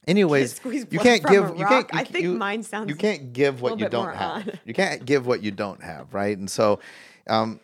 Anyways 0.08 0.56
squeeze 0.58 0.86
you 0.92 1.00
can't 1.00 1.26
give 1.26 1.58
you 1.58 1.66
can't 1.66 1.92
you, 1.92 2.00
I 2.00 2.04
think 2.04 2.24
you- 2.24 2.36
mine 2.36 2.62
sounds 2.62 2.90
you 2.90 2.96
can't 2.96 3.34
give 3.34 3.62
what 3.62 3.80
you 3.80 3.90
don't 3.90 4.16
have. 4.16 4.60
you 4.64 4.76
can't 4.76 5.04
give 5.04 5.26
what 5.26 5.42
you 5.42 5.50
don't 5.50 5.82
have 5.82 6.14
right? 6.14 6.38
And 6.38 6.50
so 6.50 6.80
um 7.28 7.60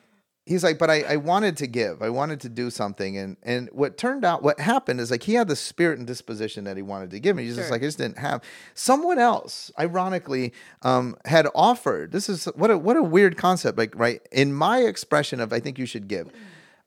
he's 0.46 0.64
like, 0.64 0.78
but 0.78 0.90
I, 0.90 1.02
I 1.02 1.16
wanted 1.18 1.58
to 1.58 1.68
give. 1.68 2.02
I 2.02 2.10
wanted 2.10 2.42
to 2.42 2.50
do 2.50 2.70
something. 2.70 3.18
And 3.18 3.38
and 3.44 3.70
what 3.72 3.98
turned 3.98 4.26
out, 4.26 4.44
what 4.44 4.60
happened 4.60 5.00
is 5.00 5.12
like 5.12 5.24
he 5.24 5.34
had 5.36 5.48
the 5.48 5.56
spirit 5.56 5.98
and 5.98 6.08
disposition 6.08 6.64
that 6.66 6.78
he 6.78 6.84
wanted 6.84 7.12
to 7.12 7.20
give 7.20 7.36
me. 7.36 7.44
He's 7.44 7.56
just 7.56 7.72
like, 7.72 7.82
I 7.82 7.86
just 7.86 7.98
didn't 7.98 8.18
have. 8.18 8.44
Someone 8.74 9.20
else, 9.20 9.72
ironically, 9.80 10.54
um, 10.82 11.16
had 11.26 11.48
offered. 11.56 12.12
This 12.12 12.30
is 12.30 12.46
what 12.56 12.72
a 12.72 12.78
what 12.78 12.98
a 12.98 13.04
weird 13.04 13.38
concept. 13.38 13.78
Like, 13.78 13.98
right, 13.98 14.22
in 14.32 14.54
my 14.54 14.80
expression 14.80 15.40
of 15.40 15.54
I 15.54 15.60
think 15.60 15.78
you 15.78 15.86
should 15.86 16.08
give. 16.08 16.32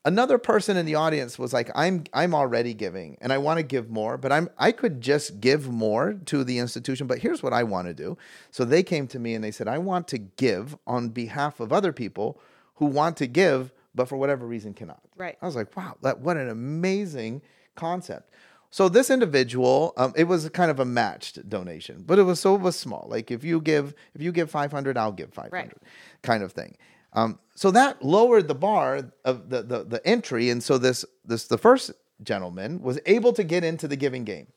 Another 0.05 0.37
person 0.37 0.77
in 0.77 0.85
the 0.85 0.95
audience 0.95 1.37
was 1.37 1.51
like, 1.51 1.69
I'm 1.75 2.05
I'm 2.13 2.33
already 2.33 2.73
giving 2.73 3.17
and 3.19 3.33
I 3.33 3.39
want 3.39 3.57
to 3.57 3.63
give 3.63 3.89
more, 3.89 4.17
but 4.17 4.31
I'm 4.31 4.49
I 4.57 4.71
could 4.71 5.01
just 5.01 5.41
give 5.41 5.67
more 5.67 6.13
to 6.27 6.45
the 6.45 6.59
institution, 6.59 7.07
but 7.07 7.17
here's 7.17 7.43
what 7.43 7.51
I 7.51 7.63
want 7.63 7.87
to 7.87 7.93
do. 7.93 8.17
So 8.49 8.63
they 8.63 8.83
came 8.83 9.07
to 9.07 9.19
me 9.19 9.35
and 9.35 9.43
they 9.43 9.51
said, 9.51 9.67
I 9.67 9.79
want 9.79 10.07
to 10.09 10.17
give 10.17 10.77
on 10.87 11.09
behalf 11.09 11.59
of 11.59 11.73
other 11.73 11.91
people 11.91 12.39
who 12.77 12.85
want 12.85 13.17
to 13.17 13.27
give, 13.27 13.71
but 13.93 14.07
for 14.07 14.17
whatever 14.17 14.45
reason 14.45 14.73
cannot. 14.73 15.01
Right. 15.15 15.37
I 15.41 15.45
was 15.45 15.55
like, 15.55 15.75
wow, 15.75 15.97
that 16.01 16.19
what 16.19 16.37
an 16.37 16.49
amazing 16.49 17.41
concept. 17.75 18.31
So 18.69 18.89
this 18.89 19.09
individual, 19.09 19.93
um, 19.97 20.13
it 20.15 20.25
was 20.25 20.49
kind 20.49 20.69
of 20.69 20.79
a 20.79 20.85
matched 20.85 21.47
donation, 21.49 22.03
but 22.05 22.19
it 22.19 22.23
was 22.23 22.39
so 22.39 22.55
it 22.55 22.61
was 22.61 22.75
small. 22.75 23.07
Like 23.09 23.31
if 23.31 23.43
you 23.43 23.61
give 23.61 23.93
if 24.13 24.21
you 24.21 24.31
give 24.31 24.51
five 24.51 24.71
hundred, 24.71 24.97
I'll 24.97 25.11
give 25.11 25.33
five 25.33 25.51
hundred, 25.51 25.79
kind 26.21 26.43
of 26.43 26.51
thing. 26.51 26.77
Um, 27.13 27.39
so 27.55 27.71
that 27.71 28.03
lowered 28.03 28.47
the 28.47 28.55
bar 28.55 29.09
of 29.23 29.49
the, 29.49 29.63
the 29.63 29.83
the 29.83 30.05
entry, 30.05 30.49
and 30.49 30.61
so 30.61 30.77
this 30.77 31.05
this 31.25 31.47
the 31.47 31.57
first 31.57 31.91
gentleman 32.21 32.81
was 32.81 32.99
able 33.05 33.31
to 33.33 33.43
get 33.43 33.63
into 33.63 33.87
the 33.87 33.95
giving 33.95 34.25
game. 34.25 34.47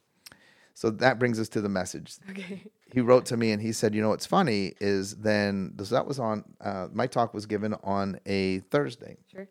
So 0.75 0.91
that 0.91 1.19
brings 1.19 1.39
us 1.39 1.49
to 1.51 1.61
the 1.61 1.69
message. 1.69 2.17
Okay. 2.31 2.63
He 2.93 3.01
wrote 3.01 3.27
to 3.27 3.37
me 3.37 3.53
and 3.53 3.61
he 3.63 3.73
said, 3.73 3.95
"You 3.95 4.03
know 4.03 4.09
what's 4.09 4.27
funny 4.27 4.75
is 4.81 5.17
then 5.17 5.75
so 5.79 5.95
that 5.95 6.07
was 6.07 6.19
on 6.19 6.45
uh, 6.61 6.89
my 6.93 7.07
talk 7.07 7.35
was 7.35 7.47
given 7.47 7.75
on 7.85 8.19
a 8.27 8.61
Thursday. 8.71 9.19
Sure. 9.31 9.49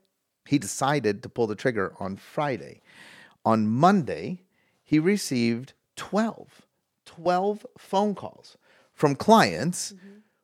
He 0.47 0.58
decided 0.58 1.21
to 1.23 1.29
pull 1.29 1.47
the 1.47 1.55
trigger 1.55 1.93
on 1.99 2.17
Friday. 2.17 2.82
On 3.45 3.67
Monday, 3.67 4.43
he 4.84 4.97
received 4.97 5.73
12, 5.95 6.63
12 7.05 7.65
phone 7.77 8.15
calls 8.15 8.58
from 8.93 9.15
clients 9.15 9.93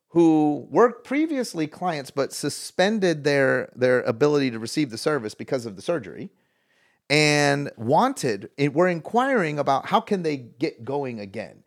who 0.09 0.67
were 0.69 0.91
previously 0.91 1.67
clients 1.67 2.11
but 2.11 2.31
suspended 2.31 3.23
their, 3.23 3.69
their 3.75 4.01
ability 4.03 4.51
to 4.51 4.59
receive 4.59 4.91
the 4.91 4.97
service 4.97 5.33
because 5.33 5.65
of 5.65 5.75
the 5.75 5.81
surgery 5.81 6.29
and 7.09 7.71
wanted, 7.77 8.49
and 8.57 8.73
were 8.73 8.87
inquiring 8.87 9.59
about 9.59 9.87
how 9.87 9.99
can 9.99 10.23
they 10.23 10.37
get 10.37 10.83
going 10.83 11.19
again. 11.19 11.63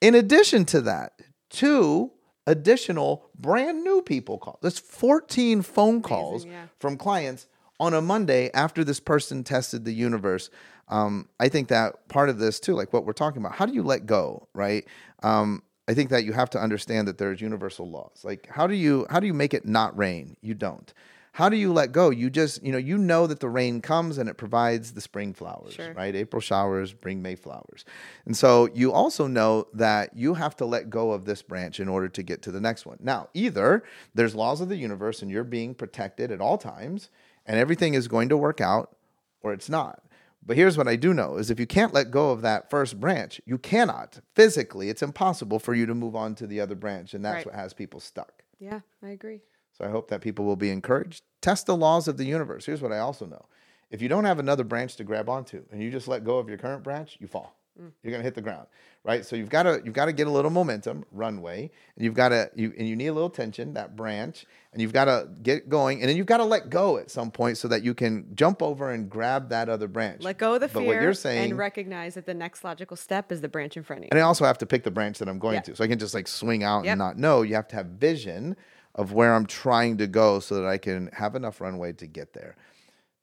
In 0.00 0.14
addition 0.14 0.64
to 0.66 0.80
that, 0.82 1.20
two 1.50 2.12
additional 2.46 3.30
brand 3.38 3.82
new 3.82 4.02
people 4.02 4.38
called. 4.38 4.58
There's 4.60 4.78
14 4.78 5.62
phone 5.62 6.02
calls 6.02 6.44
yeah. 6.44 6.66
from 6.78 6.96
clients 6.96 7.46
on 7.80 7.94
a 7.94 8.00
Monday 8.00 8.50
after 8.52 8.84
this 8.84 9.00
person 9.00 9.44
tested 9.44 9.84
the 9.84 9.94
universe. 9.94 10.50
Um, 10.88 11.28
I 11.40 11.48
think 11.48 11.68
that 11.68 12.08
part 12.08 12.28
of 12.28 12.38
this 12.38 12.60
too, 12.60 12.74
like 12.74 12.92
what 12.92 13.06
we're 13.06 13.12
talking 13.12 13.40
about, 13.40 13.54
how 13.54 13.66
do 13.66 13.72
you 13.72 13.82
let 13.82 14.06
go, 14.06 14.48
right? 14.52 14.86
Um, 15.22 15.62
I 15.88 15.94
think 15.94 16.10
that 16.10 16.24
you 16.24 16.32
have 16.32 16.50
to 16.50 16.60
understand 16.60 17.08
that 17.08 17.18
there's 17.18 17.40
universal 17.40 17.90
laws. 17.90 18.22
Like 18.24 18.48
how 18.50 18.66
do 18.66 18.74
you 18.74 19.06
how 19.10 19.20
do 19.20 19.26
you 19.26 19.34
make 19.34 19.54
it 19.54 19.66
not 19.66 19.96
rain? 19.96 20.36
You 20.40 20.54
don't. 20.54 20.92
How 21.34 21.48
do 21.48 21.56
you 21.56 21.72
let 21.72 21.90
go? 21.90 22.10
You 22.10 22.30
just, 22.30 22.62
you 22.62 22.70
know, 22.70 22.78
you 22.78 22.96
know 22.96 23.26
that 23.26 23.40
the 23.40 23.48
rain 23.48 23.80
comes 23.80 24.18
and 24.18 24.28
it 24.28 24.34
provides 24.36 24.92
the 24.92 25.00
spring 25.00 25.34
flowers, 25.34 25.74
Sure. 25.74 25.92
right? 25.92 26.14
April 26.14 26.38
showers 26.40 26.92
bring 26.92 27.22
May 27.22 27.34
flowers. 27.34 27.84
And 28.24 28.36
so 28.36 28.68
you 28.72 28.92
also 28.92 29.26
know 29.26 29.66
that 29.74 30.16
you 30.16 30.34
have 30.34 30.54
to 30.58 30.64
let 30.64 30.90
go 30.90 31.10
of 31.10 31.24
this 31.24 31.42
branch 31.42 31.80
in 31.80 31.88
order 31.88 32.08
to 32.08 32.22
get 32.22 32.40
to 32.42 32.52
the 32.52 32.60
next 32.60 32.86
one. 32.86 32.98
Now, 33.00 33.30
either 33.34 33.82
there's 34.14 34.36
laws 34.36 34.60
of 34.60 34.68
the 34.68 34.76
universe 34.76 35.22
and 35.22 35.30
you're 35.30 35.42
being 35.42 35.74
protected 35.74 36.30
at 36.30 36.40
all 36.40 36.56
times 36.56 37.10
and 37.44 37.58
everything 37.58 37.94
is 37.94 38.06
going 38.06 38.28
to 38.28 38.36
work 38.36 38.60
out 38.60 38.94
or 39.42 39.52
it's 39.52 39.68
not. 39.68 40.04
But 40.46 40.56
here's 40.56 40.78
what 40.78 40.86
I 40.86 40.94
do 40.94 41.12
know 41.12 41.36
is 41.38 41.50
if 41.50 41.58
you 41.58 41.66
can't 41.66 41.92
let 41.92 42.12
go 42.12 42.30
of 42.30 42.42
that 42.42 42.70
first 42.70 43.00
branch, 43.00 43.40
you 43.44 43.58
cannot 43.58 44.20
physically, 44.36 44.88
it's 44.88 45.02
impossible 45.02 45.58
for 45.58 45.74
you 45.74 45.84
to 45.86 45.94
move 45.96 46.14
on 46.14 46.36
to 46.36 46.46
the 46.46 46.60
other 46.60 46.76
branch 46.76 47.12
and 47.12 47.24
that's 47.24 47.38
Right. 47.38 47.46
what 47.46 47.54
has 47.56 47.72
people 47.74 47.98
stuck. 47.98 48.44
Yeah, 48.60 48.80
I 49.02 49.08
agree. 49.08 49.40
So 49.76 49.84
I 49.84 49.88
hope 49.88 50.08
that 50.08 50.20
people 50.20 50.44
will 50.44 50.56
be 50.56 50.70
encouraged. 50.70 51.22
Test 51.40 51.66
the 51.66 51.76
laws 51.76 52.08
of 52.08 52.16
the 52.16 52.24
universe. 52.24 52.64
Here's 52.64 52.80
what 52.80 52.92
I 52.92 52.98
also 52.98 53.26
know. 53.26 53.44
If 53.90 54.00
you 54.00 54.08
don't 54.08 54.24
have 54.24 54.38
another 54.38 54.64
branch 54.64 54.96
to 54.96 55.04
grab 55.04 55.28
onto 55.28 55.62
and 55.70 55.82
you 55.82 55.90
just 55.90 56.08
let 56.08 56.24
go 56.24 56.38
of 56.38 56.48
your 56.48 56.58
current 56.58 56.82
branch, 56.82 57.16
you 57.20 57.26
fall. 57.26 57.56
Mm. 57.80 57.90
You're 58.02 58.12
gonna 58.12 58.22
hit 58.22 58.34
the 58.34 58.40
ground. 58.40 58.66
Right? 59.02 59.26
So 59.26 59.34
you've 59.36 59.50
got 59.50 59.64
to 59.64 59.82
you've 59.84 59.94
got 59.94 60.06
to 60.06 60.12
get 60.12 60.26
a 60.28 60.30
little 60.30 60.50
momentum, 60.50 61.04
runway, 61.12 61.70
and 61.96 62.04
you've 62.04 62.14
got 62.14 62.28
to 62.30 62.50
you 62.54 62.72
and 62.78 62.88
you 62.88 62.94
need 62.96 63.08
a 63.08 63.12
little 63.12 63.28
tension, 63.28 63.74
that 63.74 63.96
branch, 63.96 64.46
and 64.72 64.80
you've 64.80 64.92
got 64.92 65.04
to 65.06 65.28
get 65.42 65.68
going, 65.68 66.00
and 66.00 66.08
then 66.08 66.16
you've 66.16 66.24
got 66.26 66.38
to 66.38 66.44
let 66.44 66.70
go 66.70 66.96
at 66.98 67.10
some 67.10 67.30
point 67.30 67.58
so 67.58 67.68
that 67.68 67.82
you 67.82 67.92
can 67.94 68.26
jump 68.34 68.62
over 68.62 68.92
and 68.92 69.10
grab 69.10 69.50
that 69.50 69.68
other 69.68 69.88
branch. 69.88 70.22
Let 70.22 70.38
go 70.38 70.54
of 70.54 70.60
the 70.60 70.68
But 70.68 70.78
fear 70.78 70.86
what 70.86 71.02
you're 71.02 71.12
saying 71.14 71.50
and 71.50 71.58
recognize 71.58 72.14
that 72.14 72.24
the 72.26 72.32
next 72.32 72.62
logical 72.64 72.96
step 72.96 73.30
is 73.32 73.40
the 73.42 73.48
branch 73.48 73.76
in 73.76 73.82
front 73.82 73.98
of 74.00 74.04
you. 74.04 74.08
and 74.12 74.18
I 74.20 74.22
also 74.22 74.44
have 74.46 74.58
to 74.58 74.66
pick 74.66 74.84
the 74.84 74.90
branch 74.92 75.18
that 75.18 75.28
I'm 75.28 75.38
going 75.40 75.56
Yeah. 75.56 75.60
to. 75.62 75.76
So 75.76 75.84
I 75.84 75.88
can 75.88 75.98
just 75.98 76.14
like 76.14 76.28
swing 76.28 76.62
out 76.62 76.84
Yep. 76.84 76.92
and 76.92 76.98
not 76.98 77.18
know. 77.18 77.42
You 77.42 77.56
have 77.56 77.68
to 77.68 77.76
have 77.76 77.86
vision 77.86 78.56
of 78.94 79.12
where 79.12 79.34
I'm 79.34 79.46
trying 79.46 79.98
to 79.98 80.06
go 80.06 80.40
so 80.40 80.56
that 80.56 80.66
I 80.66 80.78
can 80.78 81.10
have 81.12 81.34
enough 81.34 81.60
runway 81.60 81.92
to 81.94 82.06
get 82.06 82.32
there. 82.32 82.56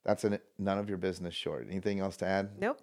That's 0.04 0.24
an, 0.24 0.38
none 0.58 0.78
of 0.78 0.88
your 0.88 0.98
business 0.98 1.34
short. 1.34 1.66
Anything 1.70 2.00
else 2.00 2.16
to 2.18 2.26
add? 2.26 2.50
Nope. 2.60 2.80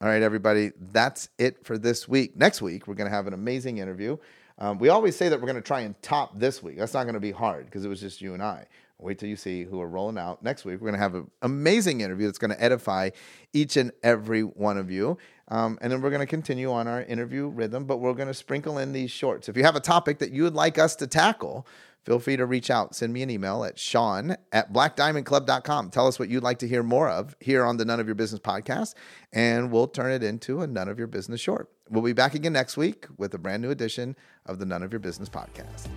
All 0.00 0.08
right, 0.08 0.22
everybody. 0.22 0.72
That's 0.92 1.28
it 1.38 1.64
for 1.64 1.78
this 1.78 2.08
week. 2.08 2.36
Next 2.36 2.60
week, 2.60 2.86
we're 2.86 2.94
going 2.94 3.10
to 3.10 3.14
have 3.14 3.26
an 3.26 3.34
amazing 3.34 3.78
interview. 3.78 4.16
Um, 4.58 4.78
we 4.78 4.88
always 4.88 5.16
say 5.16 5.28
that 5.28 5.40
we're 5.40 5.46
going 5.46 5.56
to 5.56 5.62
try 5.62 5.80
and 5.80 6.00
top 6.02 6.38
this 6.38 6.62
week. 6.62 6.78
That's 6.78 6.94
not 6.94 7.04
going 7.04 7.14
to 7.14 7.20
be 7.20 7.32
hard 7.32 7.66
because 7.66 7.84
it 7.84 7.88
was 7.88 8.00
just 8.00 8.20
you 8.20 8.34
and 8.34 8.42
I. 8.42 8.66
Wait 9.00 9.18
till 9.18 9.28
you 9.28 9.36
see 9.36 9.64
who 9.64 9.80
are 9.80 9.88
rolling 9.88 10.16
out. 10.16 10.42
Next 10.42 10.64
week, 10.64 10.80
we're 10.80 10.90
going 10.90 10.94
to 10.94 11.00
have 11.00 11.14
an 11.14 11.30
amazing 11.42 12.00
interview 12.00 12.26
that's 12.26 12.38
going 12.38 12.52
to 12.52 12.62
edify 12.62 13.10
each 13.52 13.76
and 13.76 13.90
every 14.02 14.42
one 14.42 14.78
of 14.78 14.90
you. 14.90 15.18
Um, 15.48 15.78
and 15.82 15.92
then 15.92 16.00
we're 16.00 16.10
going 16.10 16.20
to 16.20 16.26
continue 16.26 16.70
on 16.70 16.86
our 16.86 17.02
interview 17.02 17.48
rhythm, 17.48 17.84
but 17.84 17.98
we're 17.98 18.14
going 18.14 18.28
to 18.28 18.34
sprinkle 18.34 18.78
in 18.78 18.92
these 18.92 19.10
shorts. 19.10 19.48
If 19.48 19.56
you 19.56 19.64
have 19.64 19.76
a 19.76 19.80
topic 19.80 20.20
that 20.20 20.30
you 20.30 20.44
would 20.44 20.54
like 20.54 20.78
us 20.78 20.94
to 20.96 21.06
tackle, 21.06 21.66
feel 22.04 22.18
free 22.18 22.36
to 22.36 22.46
reach 22.46 22.70
out. 22.70 22.94
Send 22.94 23.12
me 23.12 23.22
an 23.22 23.30
email 23.30 23.64
at 23.64 23.78
shawn 23.78 24.36
at 24.52 24.72
blackdiamondclub.com. 24.72 25.90
Tell 25.90 26.06
us 26.06 26.18
what 26.18 26.28
you'd 26.28 26.44
like 26.44 26.60
to 26.60 26.68
hear 26.68 26.82
more 26.82 27.08
of 27.08 27.34
here 27.40 27.64
on 27.64 27.76
the 27.76 27.84
None 27.84 28.00
of 28.00 28.06
Your 28.06 28.14
Business 28.14 28.40
podcast, 28.40 28.94
and 29.32 29.72
we'll 29.72 29.88
turn 29.88 30.12
it 30.12 30.22
into 30.22 30.62
a 30.62 30.66
None 30.66 30.88
of 30.88 30.98
Your 30.98 31.08
Business 31.08 31.40
short. 31.40 31.68
We'll 31.90 32.04
be 32.04 32.12
back 32.12 32.34
again 32.34 32.52
next 32.52 32.76
week 32.76 33.06
with 33.18 33.34
a 33.34 33.38
brand 33.38 33.60
new 33.60 33.70
edition 33.70 34.16
of 34.46 34.60
the 34.60 34.66
None 34.66 34.82
of 34.82 34.92
Your 34.92 35.00
Business 35.00 35.28
podcast. 35.28 35.88